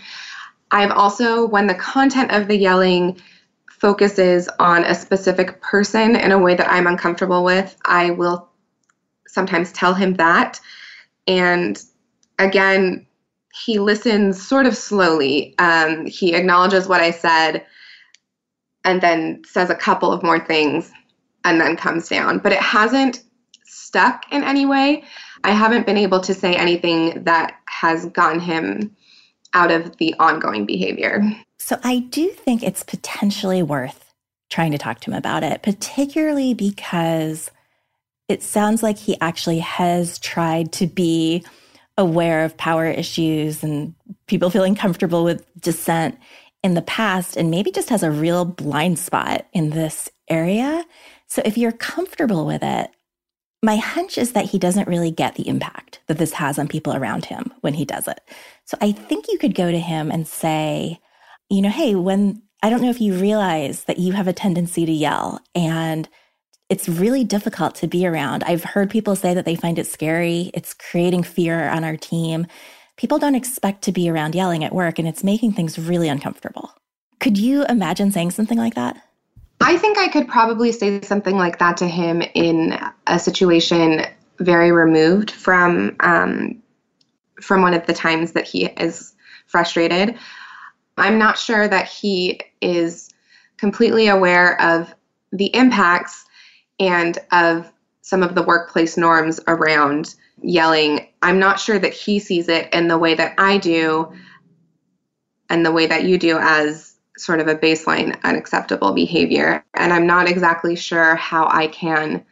I've 0.70 0.90
also, 0.90 1.46
when 1.46 1.66
the 1.66 1.74
content 1.74 2.30
of 2.30 2.46
the 2.46 2.56
yelling 2.56 3.20
focuses 3.70 4.48
on 4.58 4.84
a 4.84 4.94
specific 4.94 5.60
person 5.60 6.14
in 6.14 6.30
a 6.30 6.38
way 6.38 6.54
that 6.54 6.70
I'm 6.70 6.86
uncomfortable 6.86 7.42
with, 7.42 7.76
I 7.84 8.10
will 8.10 8.48
sometimes 9.26 9.72
tell 9.72 9.94
him 9.94 10.14
that. 10.14 10.60
And 11.26 11.82
again, 12.38 13.06
he 13.52 13.78
listens 13.78 14.46
sort 14.46 14.66
of 14.66 14.76
slowly. 14.76 15.54
Um, 15.58 16.06
he 16.06 16.34
acknowledges 16.34 16.86
what 16.86 17.00
I 17.00 17.10
said 17.10 17.66
and 18.84 19.00
then 19.00 19.42
says 19.46 19.70
a 19.70 19.74
couple 19.74 20.12
of 20.12 20.22
more 20.22 20.38
things 20.38 20.92
and 21.44 21.60
then 21.60 21.76
comes 21.76 22.08
down. 22.08 22.38
But 22.38 22.52
it 22.52 22.60
hasn't 22.60 23.22
stuck 23.72 24.24
in 24.30 24.44
any 24.44 24.66
way. 24.66 25.04
I 25.44 25.52
haven't 25.52 25.86
been 25.86 25.96
able 25.96 26.20
to 26.20 26.34
say 26.34 26.54
anything 26.54 27.24
that 27.24 27.56
has 27.66 28.06
gotten 28.06 28.40
him 28.40 28.94
out 29.54 29.70
of 29.70 29.96
the 29.96 30.14
ongoing 30.18 30.66
behavior. 30.66 31.22
So 31.58 31.78
I 31.82 32.00
do 32.00 32.28
think 32.28 32.62
it's 32.62 32.82
potentially 32.82 33.62
worth 33.62 34.12
trying 34.50 34.72
to 34.72 34.78
talk 34.78 35.00
to 35.00 35.10
him 35.10 35.16
about 35.16 35.42
it, 35.42 35.62
particularly 35.62 36.54
because 36.54 37.50
it 38.28 38.42
sounds 38.42 38.82
like 38.82 38.98
he 38.98 39.16
actually 39.20 39.58
has 39.58 40.18
tried 40.18 40.72
to 40.72 40.86
be 40.86 41.44
aware 41.98 42.44
of 42.44 42.56
power 42.56 42.86
issues 42.86 43.62
and 43.62 43.94
people 44.26 44.50
feeling 44.50 44.74
comfortable 44.74 45.24
with 45.24 45.44
dissent 45.60 46.18
in 46.62 46.74
the 46.74 46.82
past 46.82 47.36
and 47.36 47.50
maybe 47.50 47.70
just 47.70 47.88
has 47.88 48.02
a 48.02 48.10
real 48.10 48.44
blind 48.44 48.98
spot 48.98 49.46
in 49.52 49.70
this 49.70 50.08
area. 50.28 50.84
So 51.26 51.42
if 51.44 51.58
you're 51.58 51.72
comfortable 51.72 52.46
with 52.46 52.62
it, 52.62 52.90
my 53.62 53.76
hunch 53.76 54.18
is 54.18 54.32
that 54.32 54.46
he 54.46 54.58
doesn't 54.58 54.88
really 54.88 55.10
get 55.10 55.36
the 55.36 55.48
impact 55.48 56.00
that 56.08 56.18
this 56.18 56.32
has 56.32 56.58
on 56.58 56.66
people 56.66 56.94
around 56.94 57.26
him 57.26 57.52
when 57.60 57.74
he 57.74 57.84
does 57.84 58.08
it. 58.08 58.20
So 58.64 58.76
I 58.80 58.92
think 58.92 59.26
you 59.28 59.38
could 59.38 59.54
go 59.54 59.70
to 59.70 59.78
him 59.78 60.10
and 60.10 60.26
say, 60.26 61.00
you 61.48 61.62
know, 61.62 61.68
hey, 61.68 61.94
when 61.94 62.42
I 62.62 62.70
don't 62.70 62.82
know 62.82 62.90
if 62.90 63.00
you 63.00 63.14
realize 63.14 63.84
that 63.84 63.98
you 63.98 64.12
have 64.12 64.28
a 64.28 64.32
tendency 64.32 64.84
to 64.86 64.92
yell 64.92 65.40
and 65.54 66.08
it's 66.68 66.88
really 66.88 67.22
difficult 67.22 67.74
to 67.76 67.86
be 67.86 68.06
around. 68.06 68.44
I've 68.44 68.64
heard 68.64 68.88
people 68.88 69.14
say 69.14 69.34
that 69.34 69.44
they 69.44 69.56
find 69.56 69.78
it 69.78 69.86
scary. 69.86 70.50
It's 70.54 70.72
creating 70.72 71.24
fear 71.24 71.68
on 71.68 71.84
our 71.84 71.96
team. 71.96 72.46
People 72.96 73.18
don't 73.18 73.34
expect 73.34 73.82
to 73.82 73.92
be 73.92 74.08
around 74.08 74.34
yelling 74.34 74.64
at 74.64 74.74
work 74.74 74.98
and 74.98 75.06
it's 75.06 75.22
making 75.22 75.52
things 75.52 75.78
really 75.78 76.08
uncomfortable. 76.08 76.72
Could 77.20 77.36
you 77.36 77.64
imagine 77.66 78.10
saying 78.10 78.30
something 78.30 78.58
like 78.58 78.74
that? 78.74 78.96
I 79.62 79.76
think 79.78 79.98
I 79.98 80.08
could 80.08 80.28
probably 80.28 80.72
say 80.72 81.00
something 81.02 81.36
like 81.36 81.58
that 81.58 81.76
to 81.78 81.86
him 81.86 82.22
in 82.34 82.78
a 83.06 83.18
situation 83.18 84.04
very 84.38 84.72
removed 84.72 85.30
from 85.30 85.96
um, 86.00 86.62
from 87.40 87.62
one 87.62 87.74
of 87.74 87.86
the 87.86 87.94
times 87.94 88.32
that 88.32 88.46
he 88.46 88.66
is 88.66 89.14
frustrated. 89.46 90.18
I'm 90.96 91.18
not 91.18 91.38
sure 91.38 91.68
that 91.68 91.88
he 91.88 92.40
is 92.60 93.10
completely 93.56 94.08
aware 94.08 94.60
of 94.60 94.94
the 95.32 95.54
impacts 95.54 96.24
and 96.78 97.18
of 97.30 97.72
some 98.02 98.22
of 98.22 98.34
the 98.34 98.42
workplace 98.42 98.96
norms 98.96 99.40
around 99.46 100.14
yelling, 100.42 101.06
I'm 101.22 101.38
not 101.38 101.60
sure 101.60 101.78
that 101.78 101.92
he 101.92 102.18
sees 102.18 102.48
it 102.48 102.68
in 102.72 102.88
the 102.88 102.98
way 102.98 103.14
that 103.14 103.34
I 103.38 103.58
do 103.58 104.12
and 105.48 105.64
the 105.64 105.72
way 105.72 105.86
that 105.86 106.04
you 106.04 106.18
do 106.18 106.38
as 106.38 106.91
sort 107.22 107.40
of 107.40 107.48
a 107.48 107.54
baseline 107.54 108.20
unacceptable 108.24 108.92
behavior. 108.92 109.64
And 109.74 109.92
I'm 109.92 110.06
not 110.06 110.28
exactly 110.28 110.76
sure 110.76 111.14
how 111.16 111.48
I 111.50 111.68
can 111.68 112.24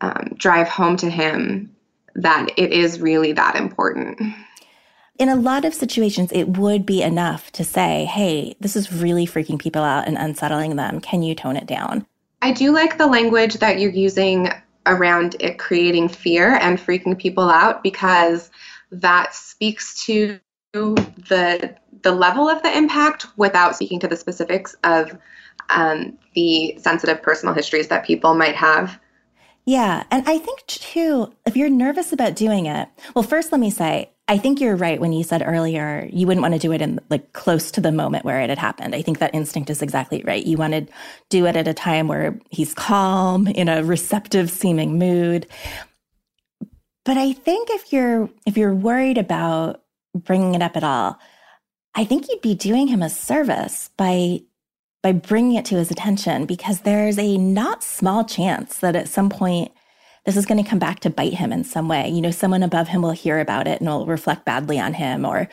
um, 0.00 0.34
drive 0.36 0.68
home 0.68 0.96
to 0.98 1.10
him 1.10 1.74
that 2.16 2.48
it 2.56 2.72
is 2.72 3.00
really 3.00 3.32
that 3.32 3.56
important. 3.56 4.20
In 5.18 5.28
a 5.28 5.36
lot 5.36 5.64
of 5.64 5.74
situations, 5.74 6.30
it 6.32 6.58
would 6.58 6.84
be 6.84 7.02
enough 7.02 7.50
to 7.52 7.64
say, 7.64 8.04
hey, 8.04 8.56
this 8.60 8.76
is 8.76 8.92
really 8.92 9.26
freaking 9.26 9.58
people 9.58 9.82
out 9.82 10.06
and 10.06 10.18
unsettling 10.18 10.76
them. 10.76 11.00
Can 11.00 11.22
you 11.22 11.34
tone 11.34 11.56
it 11.56 11.66
down? 11.66 12.04
I 12.42 12.52
do 12.52 12.72
like 12.72 12.98
the 12.98 13.06
language 13.06 13.54
that 13.54 13.78
you're 13.78 13.92
using 13.92 14.50
around 14.86 15.36
it 15.40 15.58
creating 15.58 16.08
fear 16.08 16.56
and 16.56 16.78
freaking 16.78 17.16
people 17.16 17.48
out 17.48 17.82
because 17.82 18.50
that 18.90 19.34
speaks 19.34 20.04
to 20.04 20.38
the 20.74 21.74
the 22.02 22.12
level 22.12 22.48
of 22.48 22.62
the 22.62 22.76
impact 22.76 23.26
without 23.36 23.74
speaking 23.74 23.98
to 24.00 24.08
the 24.08 24.16
specifics 24.16 24.76
of 24.84 25.16
um, 25.70 26.18
the 26.34 26.76
sensitive 26.78 27.22
personal 27.22 27.54
histories 27.54 27.88
that 27.88 28.04
people 28.04 28.34
might 28.34 28.54
have. 28.54 29.00
Yeah, 29.64 30.04
and 30.10 30.28
I 30.28 30.36
think 30.36 30.66
too, 30.66 31.32
if 31.46 31.56
you're 31.56 31.70
nervous 31.70 32.12
about 32.12 32.36
doing 32.36 32.66
it, 32.66 32.88
well, 33.14 33.22
first 33.22 33.50
let 33.50 33.60
me 33.60 33.70
say 33.70 34.10
I 34.28 34.38
think 34.38 34.60
you're 34.60 34.76
right 34.76 35.00
when 35.00 35.12
you 35.12 35.22
said 35.22 35.42
earlier 35.44 36.08
you 36.10 36.26
wouldn't 36.26 36.42
want 36.42 36.54
to 36.54 36.60
do 36.60 36.72
it 36.72 36.82
in 36.82 36.98
like 37.10 37.32
close 37.32 37.70
to 37.72 37.80
the 37.80 37.92
moment 37.92 38.24
where 38.24 38.40
it 38.40 38.48
had 38.48 38.58
happened. 38.58 38.94
I 38.94 39.02
think 39.02 39.18
that 39.18 39.34
instinct 39.34 39.70
is 39.70 39.82
exactly 39.82 40.22
right. 40.26 40.44
You 40.44 40.56
want 40.56 40.72
to 40.72 40.86
do 41.30 41.46
it 41.46 41.56
at 41.56 41.68
a 41.68 41.74
time 41.74 42.08
where 42.08 42.38
he's 42.50 42.74
calm, 42.74 43.46
in 43.46 43.68
a 43.68 43.84
receptive 43.84 44.50
seeming 44.50 44.98
mood. 44.98 45.46
But 47.04 47.18
I 47.18 47.32
think 47.32 47.68
if 47.70 47.92
you're 47.92 48.30
if 48.46 48.56
you're 48.56 48.74
worried 48.74 49.18
about 49.18 49.83
bringing 50.14 50.54
it 50.54 50.62
up 50.62 50.76
at 50.76 50.84
all, 50.84 51.18
I 51.94 52.04
think 52.04 52.28
you'd 52.28 52.40
be 52.40 52.54
doing 52.54 52.88
him 52.88 53.02
a 53.02 53.10
service 53.10 53.90
by 53.96 54.40
by 55.02 55.12
bringing 55.12 55.56
it 55.56 55.66
to 55.66 55.74
his 55.74 55.90
attention 55.90 56.46
because 56.46 56.80
there's 56.80 57.18
a 57.18 57.36
not 57.36 57.84
small 57.84 58.24
chance 58.24 58.78
that 58.78 58.96
at 58.96 59.06
some 59.06 59.28
point 59.28 59.70
this 60.24 60.34
is 60.34 60.46
going 60.46 60.62
to 60.62 60.68
come 60.68 60.78
back 60.78 61.00
to 61.00 61.10
bite 61.10 61.34
him 61.34 61.52
in 61.52 61.62
some 61.62 61.88
way. 61.88 62.08
You 62.08 62.22
know, 62.22 62.30
someone 62.30 62.62
above 62.62 62.88
him 62.88 63.02
will 63.02 63.10
hear 63.10 63.38
about 63.38 63.68
it 63.68 63.80
and 63.80 63.88
will 63.90 64.06
reflect 64.06 64.46
badly 64.46 64.80
on 64.80 64.94
him. 64.94 65.26
Or 65.26 65.46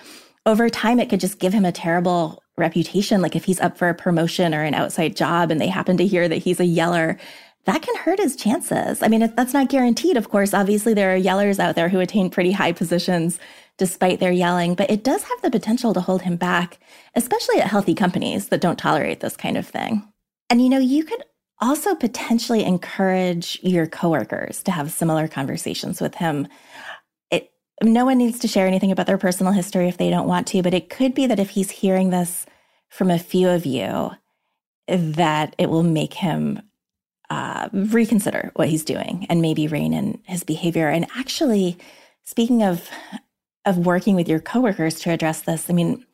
over 0.45 0.69
time, 0.69 1.01
it 1.01 1.09
could 1.09 1.19
just 1.19 1.39
give 1.39 1.51
him 1.51 1.65
a 1.65 1.71
terrible 1.73 2.41
reputation. 2.57 3.21
Like 3.21 3.35
if 3.35 3.43
he's 3.43 3.59
up 3.59 3.77
for 3.77 3.89
a 3.89 3.93
promotion 3.93 4.55
or 4.55 4.63
an 4.63 4.73
outside 4.73 5.17
job 5.17 5.51
and 5.51 5.59
they 5.59 5.67
happen 5.67 5.97
to 5.97 6.07
hear 6.07 6.29
that 6.29 6.37
he's 6.37 6.61
a 6.61 6.65
yeller, 6.65 7.17
that 7.65 7.81
can 7.81 7.95
hurt 7.97 8.19
his 8.19 8.37
chances. 8.37 9.03
I 9.03 9.07
mean, 9.07 9.31
that's 9.35 9.53
not 9.53 9.69
guaranteed, 9.69 10.17
of 10.17 10.29
course. 10.29 10.53
Obviously, 10.53 10.93
there 10.93 11.13
are 11.13 11.19
yellers 11.19 11.59
out 11.59 11.75
there 11.75 11.89
who 11.89 11.99
attain 11.99 12.29
pretty 12.29 12.51
high 12.53 12.71
positions 12.71 13.37
despite 13.81 14.19
their 14.19 14.31
yelling, 14.31 14.75
but 14.75 14.91
it 14.91 15.03
does 15.03 15.23
have 15.23 15.41
the 15.41 15.49
potential 15.49 15.91
to 15.91 15.99
hold 15.99 16.21
him 16.21 16.35
back, 16.35 16.77
especially 17.15 17.59
at 17.59 17.65
healthy 17.65 17.95
companies 17.95 18.49
that 18.49 18.61
don't 18.61 18.77
tolerate 18.77 19.21
this 19.21 19.35
kind 19.35 19.57
of 19.57 19.67
thing. 19.67 20.07
And 20.51 20.61
you 20.61 20.69
know, 20.69 20.77
you 20.77 21.03
could 21.03 21.23
also 21.59 21.95
potentially 21.95 22.63
encourage 22.63 23.57
your 23.63 23.87
coworkers 23.87 24.61
to 24.61 24.71
have 24.71 24.91
similar 24.91 25.27
conversations 25.27 25.99
with 25.99 26.13
him. 26.13 26.47
It, 27.31 27.49
no 27.81 28.05
one 28.05 28.19
needs 28.19 28.37
to 28.41 28.47
share 28.47 28.67
anything 28.67 28.91
about 28.91 29.07
their 29.07 29.17
personal 29.17 29.51
history 29.51 29.87
if 29.87 29.97
they 29.97 30.11
don't 30.11 30.27
want 30.27 30.45
to, 30.49 30.61
but 30.61 30.75
it 30.75 30.91
could 30.91 31.15
be 31.15 31.25
that 31.25 31.39
if 31.39 31.49
he's 31.49 31.71
hearing 31.71 32.11
this 32.11 32.45
from 32.87 33.09
a 33.09 33.17
few 33.17 33.49
of 33.49 33.65
you, 33.65 34.11
that 34.87 35.55
it 35.57 35.71
will 35.71 35.81
make 35.81 36.13
him 36.13 36.61
uh, 37.31 37.67
reconsider 37.73 38.51
what 38.57 38.69
he's 38.69 38.85
doing 38.85 39.25
and 39.27 39.41
maybe 39.41 39.67
rein 39.67 39.91
in 39.91 40.21
his 40.25 40.43
behavior. 40.43 40.87
And 40.87 41.07
actually, 41.17 41.79
speaking 42.23 42.61
of 42.61 42.87
of 43.65 43.77
working 43.77 44.15
with 44.15 44.27
your 44.27 44.39
coworkers 44.39 44.99
to 45.01 45.11
address 45.11 45.41
this, 45.41 45.69
I 45.69 45.73
mean, 45.73 46.05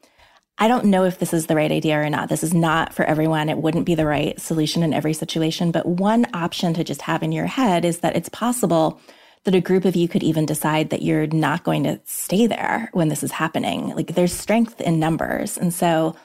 I 0.59 0.67
don't 0.67 0.85
know 0.85 1.03
if 1.03 1.19
this 1.19 1.33
is 1.33 1.45
the 1.45 1.55
right 1.55 1.71
idea 1.71 1.99
or 1.99 2.09
not. 2.09 2.29
This 2.29 2.43
is 2.43 2.53
not 2.53 2.93
for 2.93 3.05
everyone. 3.05 3.49
It 3.49 3.59
wouldn't 3.59 3.85
be 3.85 3.95
the 3.95 4.07
right 4.07 4.39
solution 4.39 4.81
in 4.81 4.93
every 4.93 5.13
situation. 5.13 5.71
But 5.71 5.85
one 5.85 6.25
option 6.33 6.73
to 6.73 6.83
just 6.83 7.03
have 7.03 7.21
in 7.21 7.31
your 7.31 7.45
head 7.45 7.85
is 7.85 7.99
that 7.99 8.15
it's 8.15 8.29
possible 8.29 8.99
that 9.43 9.53
a 9.53 9.61
group 9.61 9.85
of 9.85 9.95
you 9.95 10.07
could 10.07 10.23
even 10.23 10.45
decide 10.45 10.89
that 10.89 11.03
you're 11.03 11.27
not 11.27 11.63
going 11.63 11.83
to 11.83 12.01
stay 12.05 12.47
there 12.47 12.89
when 12.93 13.07
this 13.07 13.23
is 13.23 13.31
happening. 13.31 13.89
Like 13.95 14.15
there's 14.15 14.33
strength 14.33 14.81
in 14.81 14.99
numbers. 14.99 15.57
And 15.57 15.73
so, 15.73 16.15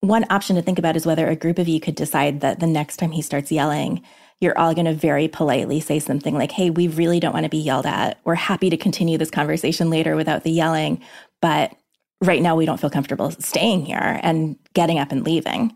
one 0.00 0.24
option 0.30 0.56
to 0.56 0.62
think 0.62 0.78
about 0.78 0.96
is 0.96 1.06
whether 1.06 1.28
a 1.28 1.36
group 1.36 1.58
of 1.58 1.68
you 1.68 1.78
could 1.78 1.94
decide 1.94 2.40
that 2.40 2.58
the 2.58 2.66
next 2.66 2.96
time 2.96 3.12
he 3.12 3.20
starts 3.20 3.52
yelling, 3.52 4.02
you're 4.40 4.58
all 4.58 4.74
going 4.74 4.86
to 4.86 4.94
very 4.94 5.28
politely 5.28 5.80
say 5.80 5.98
something 5.98 6.34
like, 6.34 6.52
Hey, 6.52 6.70
we 6.70 6.88
really 6.88 7.20
don't 7.20 7.34
want 7.34 7.44
to 7.44 7.50
be 7.50 7.58
yelled 7.58 7.86
at. 7.86 8.18
We're 8.24 8.34
happy 8.34 8.70
to 8.70 8.76
continue 8.76 9.18
this 9.18 9.30
conversation 9.30 9.90
later 9.90 10.16
without 10.16 10.44
the 10.44 10.50
yelling, 10.50 11.02
but 11.40 11.72
right 12.20 12.42
now 12.42 12.56
we 12.56 12.66
don't 12.66 12.80
feel 12.80 12.90
comfortable 12.90 13.30
staying 13.32 13.86
here 13.86 14.20
and 14.22 14.56
getting 14.74 14.98
up 14.98 15.12
and 15.12 15.24
leaving. 15.24 15.74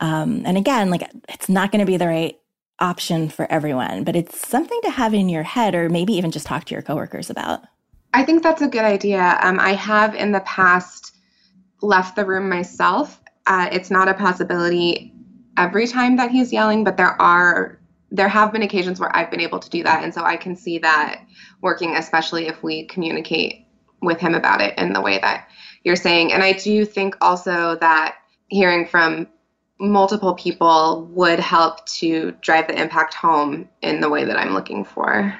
Um, 0.00 0.42
and 0.44 0.56
again, 0.56 0.90
like 0.90 1.08
it's 1.28 1.48
not 1.48 1.72
going 1.72 1.80
to 1.80 1.86
be 1.86 1.96
the 1.96 2.06
right 2.06 2.38
option 2.78 3.28
for 3.28 3.50
everyone, 3.50 4.04
but 4.04 4.16
it's 4.16 4.46
something 4.46 4.80
to 4.82 4.90
have 4.90 5.12
in 5.14 5.28
your 5.28 5.42
head 5.42 5.74
or 5.74 5.88
maybe 5.88 6.14
even 6.14 6.30
just 6.30 6.46
talk 6.46 6.64
to 6.64 6.74
your 6.74 6.82
coworkers 6.82 7.30
about. 7.30 7.60
I 8.14 8.24
think 8.24 8.42
that's 8.42 8.62
a 8.62 8.68
good 8.68 8.84
idea. 8.84 9.38
Um, 9.42 9.60
I 9.60 9.74
have 9.74 10.14
in 10.14 10.32
the 10.32 10.40
past 10.40 11.14
left 11.82 12.16
the 12.16 12.24
room 12.24 12.48
myself. 12.48 13.20
Uh, 13.46 13.68
it's 13.70 13.90
not 13.90 14.08
a 14.08 14.14
possibility 14.14 15.12
every 15.56 15.86
time 15.86 16.16
that 16.16 16.30
he's 16.30 16.52
yelling, 16.52 16.84
but 16.84 16.96
there 16.96 17.20
are 17.20 17.79
there 18.10 18.28
have 18.28 18.52
been 18.52 18.62
occasions 18.62 18.98
where 18.98 19.14
I've 19.14 19.30
been 19.30 19.40
able 19.40 19.58
to 19.58 19.70
do 19.70 19.82
that, 19.84 20.02
and 20.02 20.12
so 20.12 20.24
I 20.24 20.36
can 20.36 20.56
see 20.56 20.78
that 20.78 21.24
working, 21.60 21.96
especially 21.96 22.46
if 22.48 22.62
we 22.62 22.86
communicate 22.86 23.66
with 24.02 24.18
him 24.18 24.34
about 24.34 24.60
it 24.60 24.76
in 24.78 24.92
the 24.92 25.00
way 25.00 25.18
that 25.18 25.48
you're 25.84 25.96
saying. 25.96 26.32
And 26.32 26.42
I 26.42 26.52
do 26.52 26.84
think 26.84 27.16
also 27.20 27.76
that 27.76 28.16
hearing 28.48 28.86
from 28.86 29.28
multiple 29.78 30.34
people 30.34 31.08
would 31.12 31.40
help 31.40 31.86
to 31.86 32.32
drive 32.42 32.66
the 32.66 32.80
impact 32.80 33.14
home 33.14 33.68
in 33.80 34.00
the 34.00 34.10
way 34.10 34.24
that 34.24 34.38
I'm 34.38 34.52
looking 34.52 34.84
for. 34.84 35.34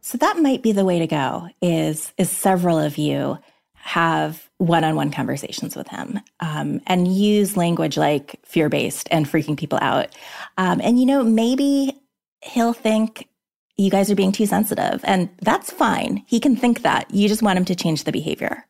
So 0.00 0.18
that 0.18 0.38
might 0.38 0.62
be 0.62 0.72
the 0.72 0.84
way 0.84 0.98
to 0.98 1.06
go 1.06 1.48
is 1.62 2.12
is 2.18 2.28
several 2.28 2.78
of 2.78 2.98
you 2.98 3.38
have 3.82 4.48
one-on-one 4.58 5.10
conversations 5.10 5.74
with 5.74 5.88
him 5.88 6.20
um, 6.40 6.80
and 6.86 7.12
use 7.12 7.56
language 7.56 7.96
like 7.96 8.38
fear-based 8.44 9.08
and 9.10 9.26
freaking 9.26 9.58
people 9.58 9.78
out 9.82 10.14
um, 10.56 10.80
and 10.82 11.00
you 11.00 11.06
know 11.06 11.22
maybe 11.22 12.00
he'll 12.42 12.72
think 12.72 13.28
you 13.76 13.90
guys 13.90 14.10
are 14.10 14.14
being 14.14 14.32
too 14.32 14.46
sensitive 14.46 15.00
and 15.04 15.28
that's 15.40 15.70
fine 15.70 16.22
he 16.26 16.38
can 16.38 16.54
think 16.54 16.82
that 16.82 17.12
you 17.12 17.28
just 17.28 17.42
want 17.42 17.58
him 17.58 17.64
to 17.64 17.74
change 17.74 18.04
the 18.04 18.12
behavior 18.12 18.64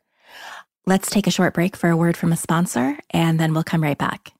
Let's 0.85 1.09
take 1.09 1.29
a 1.29 1.31
short 1.31 1.55
break 1.55 1.77
for 1.77 1.91
a 1.91 1.97
word 1.97 2.17
from 2.17 2.33
a 2.33 2.37
sponsor, 2.37 2.99
and 3.11 3.39
then 3.39 3.55
we'll 3.55 3.63
come 3.63 3.85
right 3.85 3.97
back. 3.97 4.35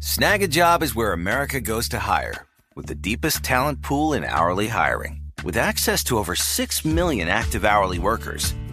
Snagajob 0.00 0.82
is 0.82 0.94
where 0.94 1.14
America 1.14 1.58
goes 1.58 1.88
to 1.88 1.98
hire, 1.98 2.46
with 2.76 2.84
the 2.84 2.94
deepest 2.94 3.42
talent 3.42 3.80
pool 3.80 4.12
in 4.12 4.24
hourly 4.24 4.68
hiring. 4.68 5.22
With 5.42 5.56
access 5.56 6.04
to 6.04 6.18
over 6.18 6.34
6 6.36 6.84
million 6.84 7.28
active 7.28 7.64
hourly 7.64 7.98
workers, 7.98 8.54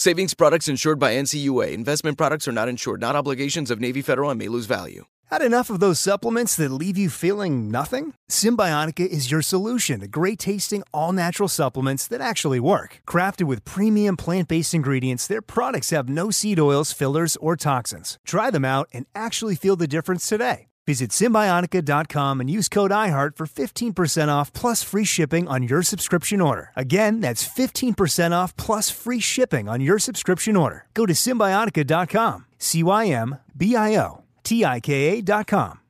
Savings 0.00 0.32
products 0.32 0.68
insured 0.68 1.00
by 1.00 1.14
NCUA. 1.14 1.72
Investment 1.72 2.16
products 2.16 2.46
are 2.46 2.52
not 2.52 2.68
insured, 2.68 3.00
not 3.00 3.16
obligations 3.16 3.68
of 3.68 3.80
Navy 3.80 4.00
Federal 4.00 4.30
and 4.30 4.38
may 4.38 4.46
lose 4.46 4.66
value. 4.66 5.06
Had 5.28 5.42
enough 5.42 5.70
of 5.70 5.80
those 5.80 5.98
supplements 5.98 6.54
that 6.54 6.70
leave 6.70 6.96
you 6.96 7.10
feeling 7.10 7.68
nothing? 7.68 8.14
Cymbiotika 8.30 9.04
is 9.04 9.32
your 9.32 9.42
solution 9.42 9.98
to 9.98 10.06
great 10.06 10.38
tasting, 10.38 10.84
all 10.94 11.10
natural 11.10 11.48
supplements 11.48 12.06
that 12.06 12.20
actually 12.20 12.60
work. 12.60 13.00
Crafted 13.08 13.48
with 13.48 13.64
premium 13.64 14.16
plant 14.16 14.46
based 14.46 14.72
ingredients, 14.72 15.26
their 15.26 15.42
products 15.42 15.90
have 15.90 16.08
no 16.08 16.30
seed 16.30 16.60
oils, 16.60 16.92
fillers, 16.92 17.34
or 17.40 17.56
toxins. 17.56 18.18
Try 18.24 18.52
them 18.52 18.64
out 18.64 18.88
and 18.92 19.06
actually 19.16 19.56
feel 19.56 19.74
the 19.74 19.88
difference 19.88 20.28
today. 20.28 20.68
Visit 20.88 21.10
Cymbiotika.com 21.10 22.40
and 22.40 22.48
use 22.48 22.66
code 22.66 22.90
IHEART 22.90 23.36
for 23.36 23.46
15% 23.46 24.28
off 24.28 24.54
plus 24.54 24.82
free 24.82 25.04
shipping 25.04 25.46
on 25.46 25.62
your 25.62 25.82
subscription 25.82 26.40
order. 26.40 26.70
Again, 26.76 27.20
that's 27.20 27.46
15% 27.46 28.32
off 28.32 28.56
plus 28.56 28.88
free 28.88 29.20
shipping 29.20 29.68
on 29.68 29.82
your 29.82 29.98
subscription 29.98 30.56
order. 30.56 30.86
Go 30.94 31.04
to 31.04 31.12
Cymbiotika.com. 31.12 32.46
C 32.56 32.82
Y 32.82 33.08
M 33.08 33.36
B 33.54 33.76
I 33.76 33.96
O 33.96 34.24
T 34.42 34.64
I 34.64 34.80
K 34.80 35.18
A.com. 35.18 35.80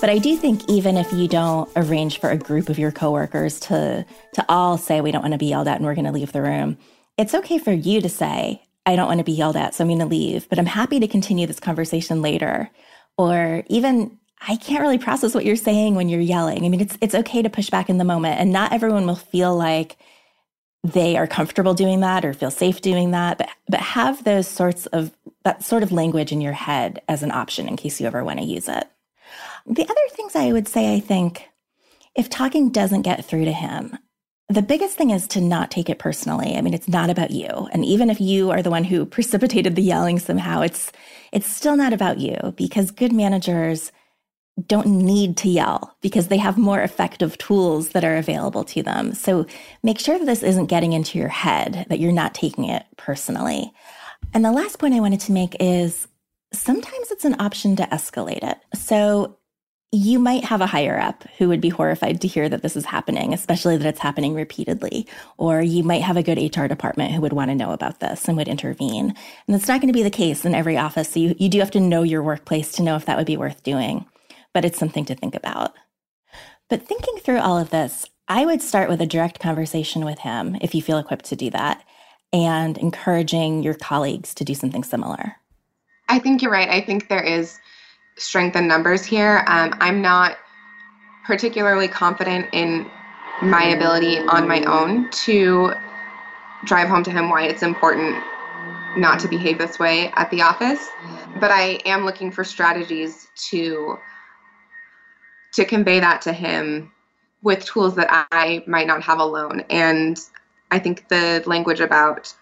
But 0.00 0.10
I 0.10 0.18
do 0.18 0.36
think 0.36 0.68
even 0.68 0.96
if 0.96 1.12
you 1.12 1.28
don't 1.28 1.70
arrange 1.76 2.18
for 2.18 2.28
a 2.28 2.36
group 2.36 2.68
of 2.68 2.76
your 2.76 2.90
coworkers 2.90 3.60
to 3.60 4.04
to 4.32 4.44
all 4.48 4.78
say 4.78 5.00
we 5.00 5.12
don't 5.12 5.22
want 5.22 5.30
to 5.30 5.38
be 5.38 5.46
yelled 5.46 5.68
at 5.68 5.76
and 5.76 5.86
we're 5.86 5.94
going 5.94 6.06
to 6.06 6.10
leave 6.10 6.32
the 6.32 6.42
room, 6.42 6.76
it's 7.16 7.34
okay 7.34 7.58
for 7.58 7.72
you 7.72 8.00
to 8.00 8.08
say, 8.08 8.62
I 8.84 8.96
don't 8.96 9.06
want 9.06 9.18
to 9.18 9.24
be 9.24 9.32
yelled 9.32 9.56
at, 9.56 9.74
so 9.74 9.84
I'm 9.84 9.88
going 9.88 10.00
to 10.00 10.06
leave, 10.06 10.48
but 10.48 10.58
I'm 10.58 10.66
happy 10.66 10.98
to 11.00 11.06
continue 11.06 11.46
this 11.46 11.60
conversation 11.60 12.22
later. 12.22 12.70
Or 13.16 13.62
even, 13.68 14.18
I 14.46 14.56
can't 14.56 14.80
really 14.80 14.98
process 14.98 15.34
what 15.34 15.44
you're 15.44 15.56
saying 15.56 15.94
when 15.94 16.08
you're 16.08 16.20
yelling. 16.20 16.64
I 16.64 16.68
mean, 16.68 16.80
it's, 16.80 16.98
it's 17.00 17.14
okay 17.14 17.42
to 17.42 17.50
push 17.50 17.70
back 17.70 17.88
in 17.88 17.98
the 17.98 18.04
moment, 18.04 18.40
and 18.40 18.52
not 18.52 18.72
everyone 18.72 19.06
will 19.06 19.14
feel 19.14 19.56
like 19.56 19.96
they 20.82 21.16
are 21.16 21.28
comfortable 21.28 21.74
doing 21.74 22.00
that 22.00 22.24
or 22.24 22.32
feel 22.32 22.50
safe 22.50 22.80
doing 22.80 23.12
that, 23.12 23.38
but, 23.38 23.48
but 23.68 23.80
have 23.80 24.24
those 24.24 24.48
sorts 24.48 24.86
of, 24.86 25.12
that 25.44 25.62
sort 25.62 25.84
of 25.84 25.92
language 25.92 26.32
in 26.32 26.40
your 26.40 26.52
head 26.52 27.00
as 27.08 27.22
an 27.22 27.30
option 27.30 27.68
in 27.68 27.76
case 27.76 28.00
you 28.00 28.06
ever 28.06 28.24
want 28.24 28.40
to 28.40 28.44
use 28.44 28.68
it. 28.68 28.84
The 29.64 29.84
other 29.84 29.94
things 30.10 30.34
I 30.34 30.50
would 30.50 30.66
say, 30.66 30.94
I 30.94 30.98
think, 30.98 31.48
if 32.16 32.28
talking 32.28 32.70
doesn't 32.70 33.02
get 33.02 33.24
through 33.24 33.44
to 33.44 33.52
him, 33.52 33.96
the 34.52 34.62
biggest 34.62 34.96
thing 34.96 35.10
is 35.10 35.26
to 35.28 35.40
not 35.40 35.70
take 35.70 35.88
it 35.88 35.98
personally. 35.98 36.56
I 36.56 36.60
mean, 36.60 36.74
it's 36.74 36.88
not 36.88 37.10
about 37.10 37.30
you. 37.30 37.68
And 37.72 37.84
even 37.84 38.10
if 38.10 38.20
you 38.20 38.50
are 38.50 38.62
the 38.62 38.70
one 38.70 38.84
who 38.84 39.04
precipitated 39.16 39.76
the 39.76 39.82
yelling 39.82 40.18
somehow, 40.18 40.62
it's 40.62 40.92
it's 41.32 41.50
still 41.50 41.76
not 41.76 41.92
about 41.92 42.18
you 42.18 42.54
because 42.56 42.90
good 42.90 43.12
managers 43.12 43.90
don't 44.66 44.86
need 44.86 45.36
to 45.38 45.48
yell 45.48 45.96
because 46.02 46.28
they 46.28 46.36
have 46.36 46.58
more 46.58 46.82
effective 46.82 47.38
tools 47.38 47.90
that 47.90 48.04
are 48.04 48.16
available 48.16 48.64
to 48.64 48.82
them. 48.82 49.14
So 49.14 49.46
make 49.82 49.98
sure 49.98 50.18
that 50.18 50.26
this 50.26 50.42
isn't 50.42 50.66
getting 50.66 50.92
into 50.92 51.18
your 51.18 51.28
head, 51.28 51.86
that 51.88 52.00
you're 52.00 52.12
not 52.12 52.34
taking 52.34 52.66
it 52.66 52.84
personally. 52.98 53.72
And 54.34 54.44
the 54.44 54.52
last 54.52 54.78
point 54.78 54.94
I 54.94 55.00
wanted 55.00 55.20
to 55.20 55.32
make 55.32 55.56
is 55.58 56.06
sometimes 56.52 57.10
it's 57.10 57.24
an 57.24 57.40
option 57.40 57.76
to 57.76 57.84
escalate 57.84 58.42
it. 58.42 58.58
So 58.74 59.38
you 59.94 60.18
might 60.18 60.44
have 60.44 60.62
a 60.62 60.66
higher 60.66 60.98
up 60.98 61.24
who 61.36 61.48
would 61.48 61.60
be 61.60 61.68
horrified 61.68 62.22
to 62.22 62.26
hear 62.26 62.48
that 62.48 62.62
this 62.62 62.76
is 62.76 62.86
happening, 62.86 63.34
especially 63.34 63.76
that 63.76 63.86
it's 63.86 64.00
happening 64.00 64.32
repeatedly. 64.32 65.06
Or 65.36 65.60
you 65.60 65.84
might 65.84 66.00
have 66.00 66.16
a 66.16 66.22
good 66.22 66.38
HR 66.38 66.66
department 66.66 67.12
who 67.12 67.20
would 67.20 67.34
want 67.34 67.50
to 67.50 67.54
know 67.54 67.72
about 67.72 68.00
this 68.00 68.26
and 68.26 68.34
would 68.38 68.48
intervene. 68.48 69.10
And 69.10 69.54
that's 69.54 69.68
not 69.68 69.82
going 69.82 69.92
to 69.92 69.98
be 69.98 70.02
the 70.02 70.08
case 70.08 70.46
in 70.46 70.54
every 70.54 70.78
office. 70.78 71.10
So 71.10 71.20
you, 71.20 71.34
you 71.38 71.50
do 71.50 71.58
have 71.58 71.70
to 71.72 71.80
know 71.80 72.02
your 72.02 72.22
workplace 72.22 72.72
to 72.72 72.82
know 72.82 72.96
if 72.96 73.04
that 73.04 73.18
would 73.18 73.26
be 73.26 73.36
worth 73.36 73.62
doing. 73.62 74.06
But 74.54 74.64
it's 74.64 74.78
something 74.78 75.04
to 75.04 75.14
think 75.14 75.34
about. 75.34 75.74
But 76.70 76.86
thinking 76.86 77.18
through 77.18 77.40
all 77.40 77.58
of 77.58 77.68
this, 77.68 78.06
I 78.28 78.46
would 78.46 78.62
start 78.62 78.88
with 78.88 79.02
a 79.02 79.06
direct 79.06 79.40
conversation 79.40 80.06
with 80.06 80.20
him 80.20 80.56
if 80.62 80.74
you 80.74 80.80
feel 80.80 80.96
equipped 80.96 81.26
to 81.26 81.36
do 81.36 81.50
that 81.50 81.84
and 82.32 82.78
encouraging 82.78 83.62
your 83.62 83.74
colleagues 83.74 84.32
to 84.36 84.44
do 84.44 84.54
something 84.54 84.84
similar. 84.84 85.36
I 86.08 86.18
think 86.18 86.40
you're 86.40 86.50
right. 86.50 86.70
I 86.70 86.80
think 86.80 87.08
there 87.08 87.22
is 87.22 87.58
strength 88.16 88.56
in 88.56 88.66
numbers 88.68 89.04
here. 89.04 89.44
Um, 89.46 89.74
I'm 89.80 90.02
not 90.02 90.36
particularly 91.24 91.88
confident 91.88 92.48
in 92.52 92.90
my 93.42 93.64
ability 93.64 94.18
on 94.18 94.46
my 94.46 94.62
own 94.64 95.10
to 95.10 95.72
drive 96.64 96.88
home 96.88 97.02
to 97.02 97.10
him 97.10 97.28
why 97.28 97.44
it's 97.44 97.62
important 97.62 98.22
not 98.96 99.18
to 99.18 99.28
behave 99.28 99.58
this 99.58 99.78
way 99.78 100.12
at 100.16 100.30
the 100.30 100.40
office 100.40 100.90
but 101.40 101.50
i 101.50 101.80
am 101.84 102.04
looking 102.04 102.30
for 102.30 102.44
strategies 102.44 103.28
to 103.34 103.98
to 105.52 105.64
convey 105.64 105.98
that 105.98 106.20
to 106.20 106.32
him 106.32 106.92
with 107.42 107.64
tools 107.64 107.96
that 107.96 108.26
i 108.30 108.62
might 108.66 108.86
not 108.86 109.02
have 109.02 109.18
alone 109.18 109.64
and 109.70 110.18
i 110.70 110.78
think 110.78 111.08
the 111.08 111.42
language 111.46 111.80
about 111.80 112.32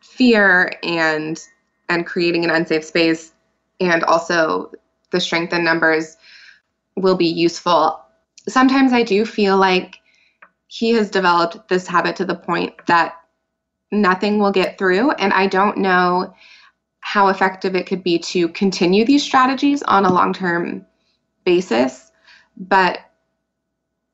fear 0.00 0.72
and 0.82 1.48
and 1.88 2.06
creating 2.06 2.44
an 2.44 2.50
unsafe 2.50 2.84
space 2.84 3.32
and 3.80 4.04
also 4.04 4.70
the 5.10 5.20
strength 5.20 5.52
in 5.52 5.64
numbers 5.64 6.16
will 6.96 7.16
be 7.16 7.26
useful. 7.26 8.00
Sometimes 8.48 8.92
I 8.92 9.02
do 9.02 9.24
feel 9.24 9.56
like 9.56 10.00
he 10.68 10.92
has 10.92 11.10
developed 11.10 11.68
this 11.68 11.86
habit 11.86 12.16
to 12.16 12.24
the 12.24 12.34
point 12.34 12.74
that 12.86 13.14
nothing 13.90 14.38
will 14.38 14.52
get 14.52 14.78
through, 14.78 15.10
and 15.12 15.32
I 15.32 15.46
don't 15.46 15.78
know 15.78 16.32
how 17.00 17.28
effective 17.28 17.74
it 17.74 17.86
could 17.86 18.04
be 18.04 18.18
to 18.18 18.48
continue 18.48 19.04
these 19.04 19.22
strategies 19.22 19.82
on 19.82 20.04
a 20.04 20.12
long 20.12 20.32
term 20.32 20.86
basis. 21.44 22.12
But 22.56 23.00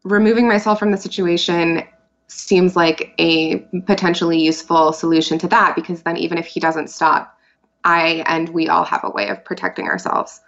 removing 0.05 0.49
myself 0.49 0.79
from 0.79 0.93
the 0.93 0.97
situation 0.97 1.83
seems 2.29 2.77
like 2.77 3.13
a 3.19 3.59
potentially 3.87 4.41
useful 4.41 4.93
solution 4.93 5.39
to 5.39 5.49
that 5.49 5.75
because 5.77 6.03
then 6.03 6.17
even 6.17 6.39
if 6.39 6.47
he 6.47 6.61
doesn't 6.61 6.91
stop, 6.91 7.39
I 7.85 8.25
and 8.27 8.49
we 8.49 8.69
all 8.69 8.85
have 8.85 9.05
a 9.05 9.11
way 9.11 9.29
of 9.29 9.45
protecting 9.45 9.87
ourselves. 9.87 10.41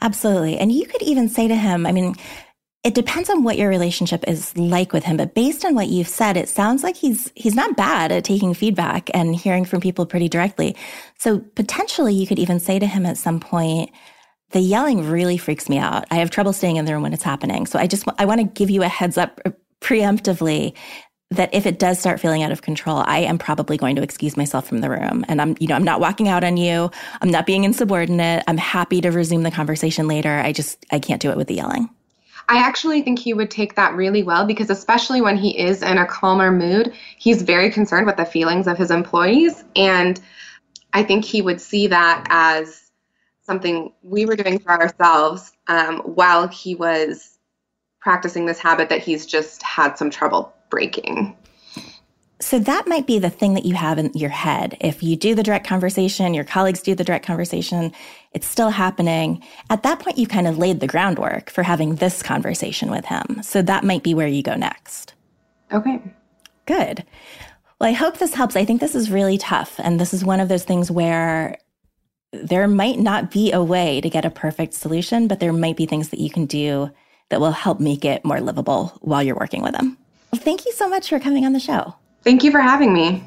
Absolutely. 0.00 0.58
And 0.58 0.70
you 0.70 0.86
could 0.86 1.02
even 1.02 1.28
say 1.28 1.48
to 1.48 1.56
him, 1.56 1.86
I 1.86 1.92
mean, 1.92 2.14
it 2.84 2.94
depends 2.94 3.28
on 3.28 3.42
what 3.42 3.58
your 3.58 3.68
relationship 3.68 4.24
is 4.28 4.56
like 4.56 4.92
with 4.92 5.04
him, 5.04 5.16
but 5.16 5.34
based 5.34 5.64
on 5.64 5.74
what 5.74 5.88
you've 5.88 6.08
said, 6.08 6.36
it 6.36 6.48
sounds 6.48 6.82
like 6.84 6.96
he's 6.96 7.30
he's 7.34 7.54
not 7.54 7.76
bad 7.76 8.12
at 8.12 8.24
taking 8.24 8.54
feedback 8.54 9.10
and 9.12 9.34
hearing 9.34 9.64
from 9.64 9.80
people 9.80 10.06
pretty 10.06 10.28
directly. 10.28 10.76
So 11.18 11.40
potentially 11.40 12.14
you 12.14 12.26
could 12.26 12.38
even 12.38 12.60
say 12.60 12.78
to 12.78 12.86
him 12.86 13.04
at 13.04 13.18
some 13.18 13.40
point, 13.40 13.90
the 14.50 14.60
yelling 14.60 15.10
really 15.10 15.36
freaks 15.36 15.68
me 15.68 15.78
out. 15.78 16.04
I 16.10 16.16
have 16.16 16.30
trouble 16.30 16.52
staying 16.52 16.76
in 16.76 16.84
the 16.84 16.92
room 16.92 17.02
when 17.02 17.12
it's 17.12 17.24
happening. 17.24 17.66
So 17.66 17.78
I 17.78 17.86
just 17.88 18.06
I 18.16 18.24
want 18.24 18.40
to 18.40 18.46
give 18.46 18.70
you 18.70 18.82
a 18.82 18.88
heads 18.88 19.18
up 19.18 19.40
uh, 19.44 19.50
preemptively 19.80 20.74
that 21.30 21.52
if 21.52 21.66
it 21.66 21.78
does 21.78 21.98
start 21.98 22.20
feeling 22.20 22.42
out 22.42 22.52
of 22.52 22.62
control, 22.62 23.02
I 23.06 23.18
am 23.18 23.38
probably 23.38 23.76
going 23.76 23.96
to 23.96 24.02
excuse 24.02 24.36
myself 24.36 24.66
from 24.66 24.80
the 24.80 24.88
room. 24.88 25.24
And 25.28 25.42
I'm, 25.42 25.56
you 25.60 25.66
know, 25.66 25.74
I'm 25.74 25.84
not 25.84 26.00
walking 26.00 26.28
out 26.28 26.42
on 26.42 26.56
you. 26.56 26.90
I'm 27.20 27.30
not 27.30 27.44
being 27.44 27.64
insubordinate. 27.64 28.44
I'm 28.46 28.56
happy 28.56 29.00
to 29.02 29.10
resume 29.10 29.42
the 29.42 29.50
conversation 29.50 30.08
later. 30.08 30.38
I 30.38 30.52
just, 30.52 30.86
I 30.90 30.98
can't 30.98 31.20
do 31.20 31.30
it 31.30 31.36
with 31.36 31.48
the 31.48 31.54
yelling. 31.54 31.90
I 32.48 32.58
actually 32.58 33.02
think 33.02 33.18
he 33.18 33.34
would 33.34 33.50
take 33.50 33.74
that 33.74 33.94
really 33.94 34.22
well 34.22 34.46
because, 34.46 34.70
especially 34.70 35.20
when 35.20 35.36
he 35.36 35.58
is 35.58 35.82
in 35.82 35.98
a 35.98 36.06
calmer 36.06 36.50
mood, 36.50 36.94
he's 37.18 37.42
very 37.42 37.70
concerned 37.70 38.06
with 38.06 38.16
the 38.16 38.24
feelings 38.24 38.66
of 38.66 38.78
his 38.78 38.90
employees. 38.90 39.64
And 39.76 40.18
I 40.94 41.02
think 41.02 41.26
he 41.26 41.42
would 41.42 41.60
see 41.60 41.88
that 41.88 42.26
as 42.30 42.90
something 43.42 43.92
we 44.02 44.24
were 44.24 44.36
doing 44.36 44.58
for 44.58 44.70
ourselves 44.70 45.52
um, 45.66 45.98
while 46.00 46.48
he 46.48 46.74
was 46.74 47.38
practicing 48.00 48.46
this 48.46 48.58
habit 48.58 48.88
that 48.88 49.02
he's 49.02 49.26
just 49.26 49.62
had 49.62 49.98
some 49.98 50.08
trouble 50.08 50.54
breaking. 50.70 51.36
So 52.40 52.58
that 52.60 52.86
might 52.86 53.06
be 53.06 53.18
the 53.18 53.30
thing 53.30 53.54
that 53.54 53.64
you 53.64 53.74
have 53.74 53.98
in 53.98 54.12
your 54.14 54.30
head. 54.30 54.76
If 54.80 55.02
you 55.02 55.16
do 55.16 55.34
the 55.34 55.42
direct 55.42 55.66
conversation, 55.66 56.34
your 56.34 56.44
colleagues 56.44 56.80
do 56.80 56.94
the 56.94 57.02
direct 57.02 57.26
conversation, 57.26 57.92
it's 58.32 58.46
still 58.46 58.70
happening. 58.70 59.42
At 59.70 59.82
that 59.82 59.98
point, 59.98 60.18
you 60.18 60.26
kind 60.28 60.46
of 60.46 60.56
laid 60.56 60.78
the 60.78 60.86
groundwork 60.86 61.50
for 61.50 61.64
having 61.64 61.96
this 61.96 62.22
conversation 62.22 62.92
with 62.92 63.04
him. 63.06 63.42
So 63.42 63.60
that 63.62 63.82
might 63.82 64.04
be 64.04 64.14
where 64.14 64.28
you 64.28 64.42
go 64.42 64.54
next. 64.54 65.14
Okay. 65.72 66.00
Good. 66.66 67.04
Well, 67.80 67.90
I 67.90 67.92
hope 67.92 68.18
this 68.18 68.34
helps. 68.34 68.54
I 68.54 68.64
think 68.64 68.80
this 68.80 68.94
is 68.94 69.10
really 69.10 69.38
tough. 69.38 69.74
And 69.78 69.98
this 69.98 70.14
is 70.14 70.24
one 70.24 70.38
of 70.38 70.48
those 70.48 70.64
things 70.64 70.92
where 70.92 71.58
there 72.32 72.68
might 72.68 73.00
not 73.00 73.32
be 73.32 73.50
a 73.52 73.62
way 73.62 74.00
to 74.00 74.10
get 74.10 74.24
a 74.24 74.30
perfect 74.30 74.74
solution, 74.74 75.26
but 75.26 75.40
there 75.40 75.52
might 75.52 75.76
be 75.76 75.86
things 75.86 76.10
that 76.10 76.20
you 76.20 76.30
can 76.30 76.46
do 76.46 76.90
that 77.30 77.40
will 77.40 77.52
help 77.52 77.80
make 77.80 78.04
it 78.04 78.24
more 78.24 78.40
livable 78.40 78.96
while 79.00 79.22
you're 79.22 79.36
working 79.36 79.62
with 79.62 79.72
them. 79.72 79.98
Well, 80.32 80.40
thank 80.40 80.66
you 80.66 80.72
so 80.72 80.88
much 80.88 81.08
for 81.08 81.18
coming 81.18 81.44
on 81.44 81.52
the 81.52 81.60
show. 81.60 81.94
Thank 82.22 82.42
you 82.44 82.50
for 82.50 82.60
having 82.60 82.92
me. 82.92 83.24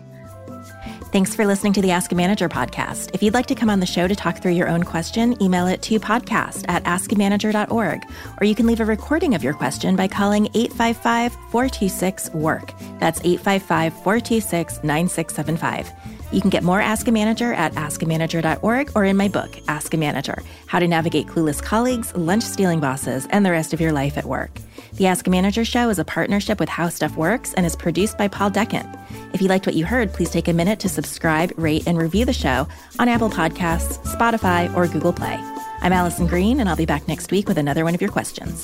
Thanks 1.12 1.36
for 1.36 1.46
listening 1.46 1.74
to 1.74 1.82
the 1.82 1.92
Ask 1.92 2.14
a 2.14 2.16
Manager 2.16 2.48
podcast. 2.48 3.10
If 3.14 3.22
you'd 3.22 3.34
like 3.34 3.48
to 3.48 3.56
come 3.56 3.70
on 3.70 3.82
the 3.82 3.86
show 3.86 4.08
to 4.08 4.16
talk 4.16 4.38
through 4.38 4.54
your 4.54 4.70
own 4.70 4.84
question, 4.84 5.42
email 5.44 5.68
it 5.68 5.82
to 5.84 6.00
podcast 6.00 6.64
at 6.70 6.86
askamanager.org, 6.86 8.04
or 8.40 8.46
you 8.46 8.56
can 8.56 8.66
leave 8.66 8.80
a 8.80 8.86
recording 8.86 9.36
of 9.36 9.44
your 9.44 9.54
question 9.54 9.98
by 9.98 10.08
calling 10.08 10.46
855 10.54 11.34
426 11.52 12.30
WORK. 12.30 12.74
That's 13.00 13.20
855 13.26 13.94
426 13.94 14.84
9675. 14.84 15.92
You 16.32 16.39
can 16.39 16.50
get 16.50 16.63
more 16.63 16.80
Ask 16.80 17.08
a 17.08 17.12
Manager 17.12 17.54
at 17.54 17.74
askamanager.org 17.74 18.91
or 18.96 19.06
in 19.06 19.17
my 19.17 19.28
book, 19.28 19.58
Ask 19.67 19.94
a 19.94 19.98
Manager 19.98 20.41
How 20.67 20.80
to 20.80 20.88
Navigate 20.88 21.28
Clueless 21.28 21.62
Colleagues, 21.62 22.15
Lunch 22.15 22.44
Stealing 22.44 22.80
Bosses, 22.80 23.28
and 23.32 23.46
the 23.46 23.52
Rest 23.52 23.74
of 23.74 23.82
Your 23.82 23.91
Life 23.91 24.17
at 24.17 24.26
Work. 24.26 24.52
The 24.94 25.08
Ask 25.08 25.28
a 25.28 25.30
Manager 25.30 25.65
show 25.65 25.89
is 25.89 26.00
a 26.00 26.06
partnership 26.06 26.60
with 26.60 26.70
How 26.70 26.89
Stuff 26.89 27.17
Works 27.17 27.54
and 27.54 27.65
is 27.65 27.76
produced 27.76 28.17
by 28.17 28.28
Paul 28.28 28.50
Decant. 28.50 28.98
If 29.34 29.41
you 29.41 29.50
liked 29.50 29.65
what 29.65 29.76
you 29.76 29.86
heard, 29.86 30.13
please 30.13 30.30
take 30.30 30.48
a 30.48 30.54
minute 30.54 30.80
to 30.82 30.89
subscribe, 30.89 31.54
rate, 31.58 31.84
and 31.86 31.98
review 31.98 32.26
the 32.26 32.34
show 32.34 32.67
on 33.00 33.10
Apple 33.10 33.30
Podcasts, 33.30 34.00
Spotify, 34.15 34.74
or 34.76 34.88
Google 34.88 35.13
Play. 35.13 35.38
I'm 35.82 35.94
Alison 35.94 36.28
Green, 36.28 36.60
and 36.60 36.70
I'll 36.70 36.76
be 36.76 36.86
back 36.86 37.08
next 37.08 37.32
week 37.32 37.48
with 37.48 37.58
another 37.58 37.84
one 37.84 37.96
of 37.96 38.02
your 38.02 38.12
questions. 38.12 38.63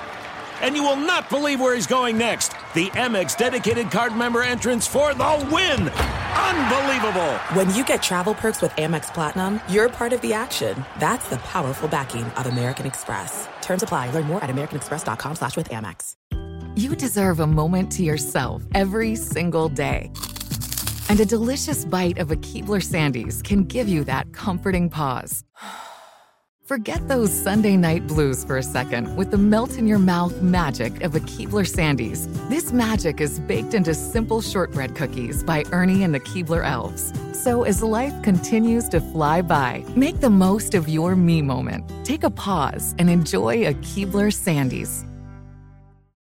And 0.61 0.75
you 0.75 0.83
will 0.83 0.95
not 0.95 1.29
believe 1.29 1.59
where 1.59 1.75
he's 1.75 1.87
going 1.87 2.17
next. 2.17 2.53
The 2.73 2.87
Amex 2.89 3.37
dedicated 3.37 3.91
card 3.91 4.15
member 4.15 4.41
entrance 4.43 4.87
for 4.87 5.13
the 5.13 5.47
win! 5.51 5.89
Unbelievable! 5.89 7.33
When 7.53 7.73
you 7.75 7.83
get 7.83 8.03
travel 8.03 8.33
perks 8.33 8.61
with 8.61 8.71
Amex 8.71 9.13
Platinum, 9.13 9.59
you're 9.69 9.89
part 9.89 10.13
of 10.13 10.21
the 10.21 10.33
action. 10.33 10.85
That's 10.99 11.27
the 11.29 11.37
powerful 11.37 11.87
backing 11.87 12.25
of 12.25 12.45
American 12.45 12.85
Express. 12.85 13.47
Terms 13.61 13.83
apply. 13.83 14.11
Learn 14.11 14.25
more 14.25 14.43
at 14.43 14.49
americanexpress.com 14.49 15.35
slash 15.35 15.55
with 15.55 15.69
Amex. 15.69 16.15
You 16.75 16.95
deserve 16.95 17.41
a 17.41 17.47
moment 17.47 17.91
to 17.93 18.03
yourself 18.03 18.63
every 18.73 19.15
single 19.17 19.67
day. 19.67 20.09
And 21.09 21.19
a 21.19 21.25
delicious 21.25 21.83
bite 21.83 22.17
of 22.17 22.31
a 22.31 22.37
Keebler 22.37 22.81
Sandies 22.81 23.43
can 23.43 23.65
give 23.65 23.89
you 23.89 24.05
that 24.05 24.31
comforting 24.31 24.89
pause. 24.89 25.43
Forget 26.71 27.05
those 27.09 27.33
Sunday 27.33 27.75
night 27.75 28.07
blues 28.07 28.45
for 28.45 28.57
a 28.57 28.63
second 28.63 29.17
with 29.17 29.29
the 29.29 29.37
melt 29.37 29.77
in 29.77 29.87
your 29.87 29.99
mouth 29.99 30.41
magic 30.41 31.01
of 31.01 31.15
a 31.15 31.19
Keebler 31.19 31.67
Sandies. 31.67 32.29
This 32.47 32.71
magic 32.71 33.19
is 33.19 33.41
baked 33.41 33.73
into 33.73 33.93
simple 33.93 34.41
shortbread 34.41 34.95
cookies 34.95 35.43
by 35.43 35.65
Ernie 35.73 36.05
and 36.05 36.13
the 36.13 36.21
Keebler 36.21 36.65
Elves. 36.65 37.11
So 37.33 37.63
as 37.63 37.83
life 37.83 38.13
continues 38.23 38.87
to 38.87 39.01
fly 39.01 39.41
by, 39.41 39.83
make 39.97 40.21
the 40.21 40.29
most 40.29 40.73
of 40.73 40.87
your 40.87 41.17
me 41.17 41.41
moment. 41.41 41.91
Take 42.05 42.23
a 42.23 42.29
pause 42.29 42.95
and 42.97 43.09
enjoy 43.09 43.67
a 43.67 43.73
Keebler 43.73 44.31
Sandies. 44.31 45.10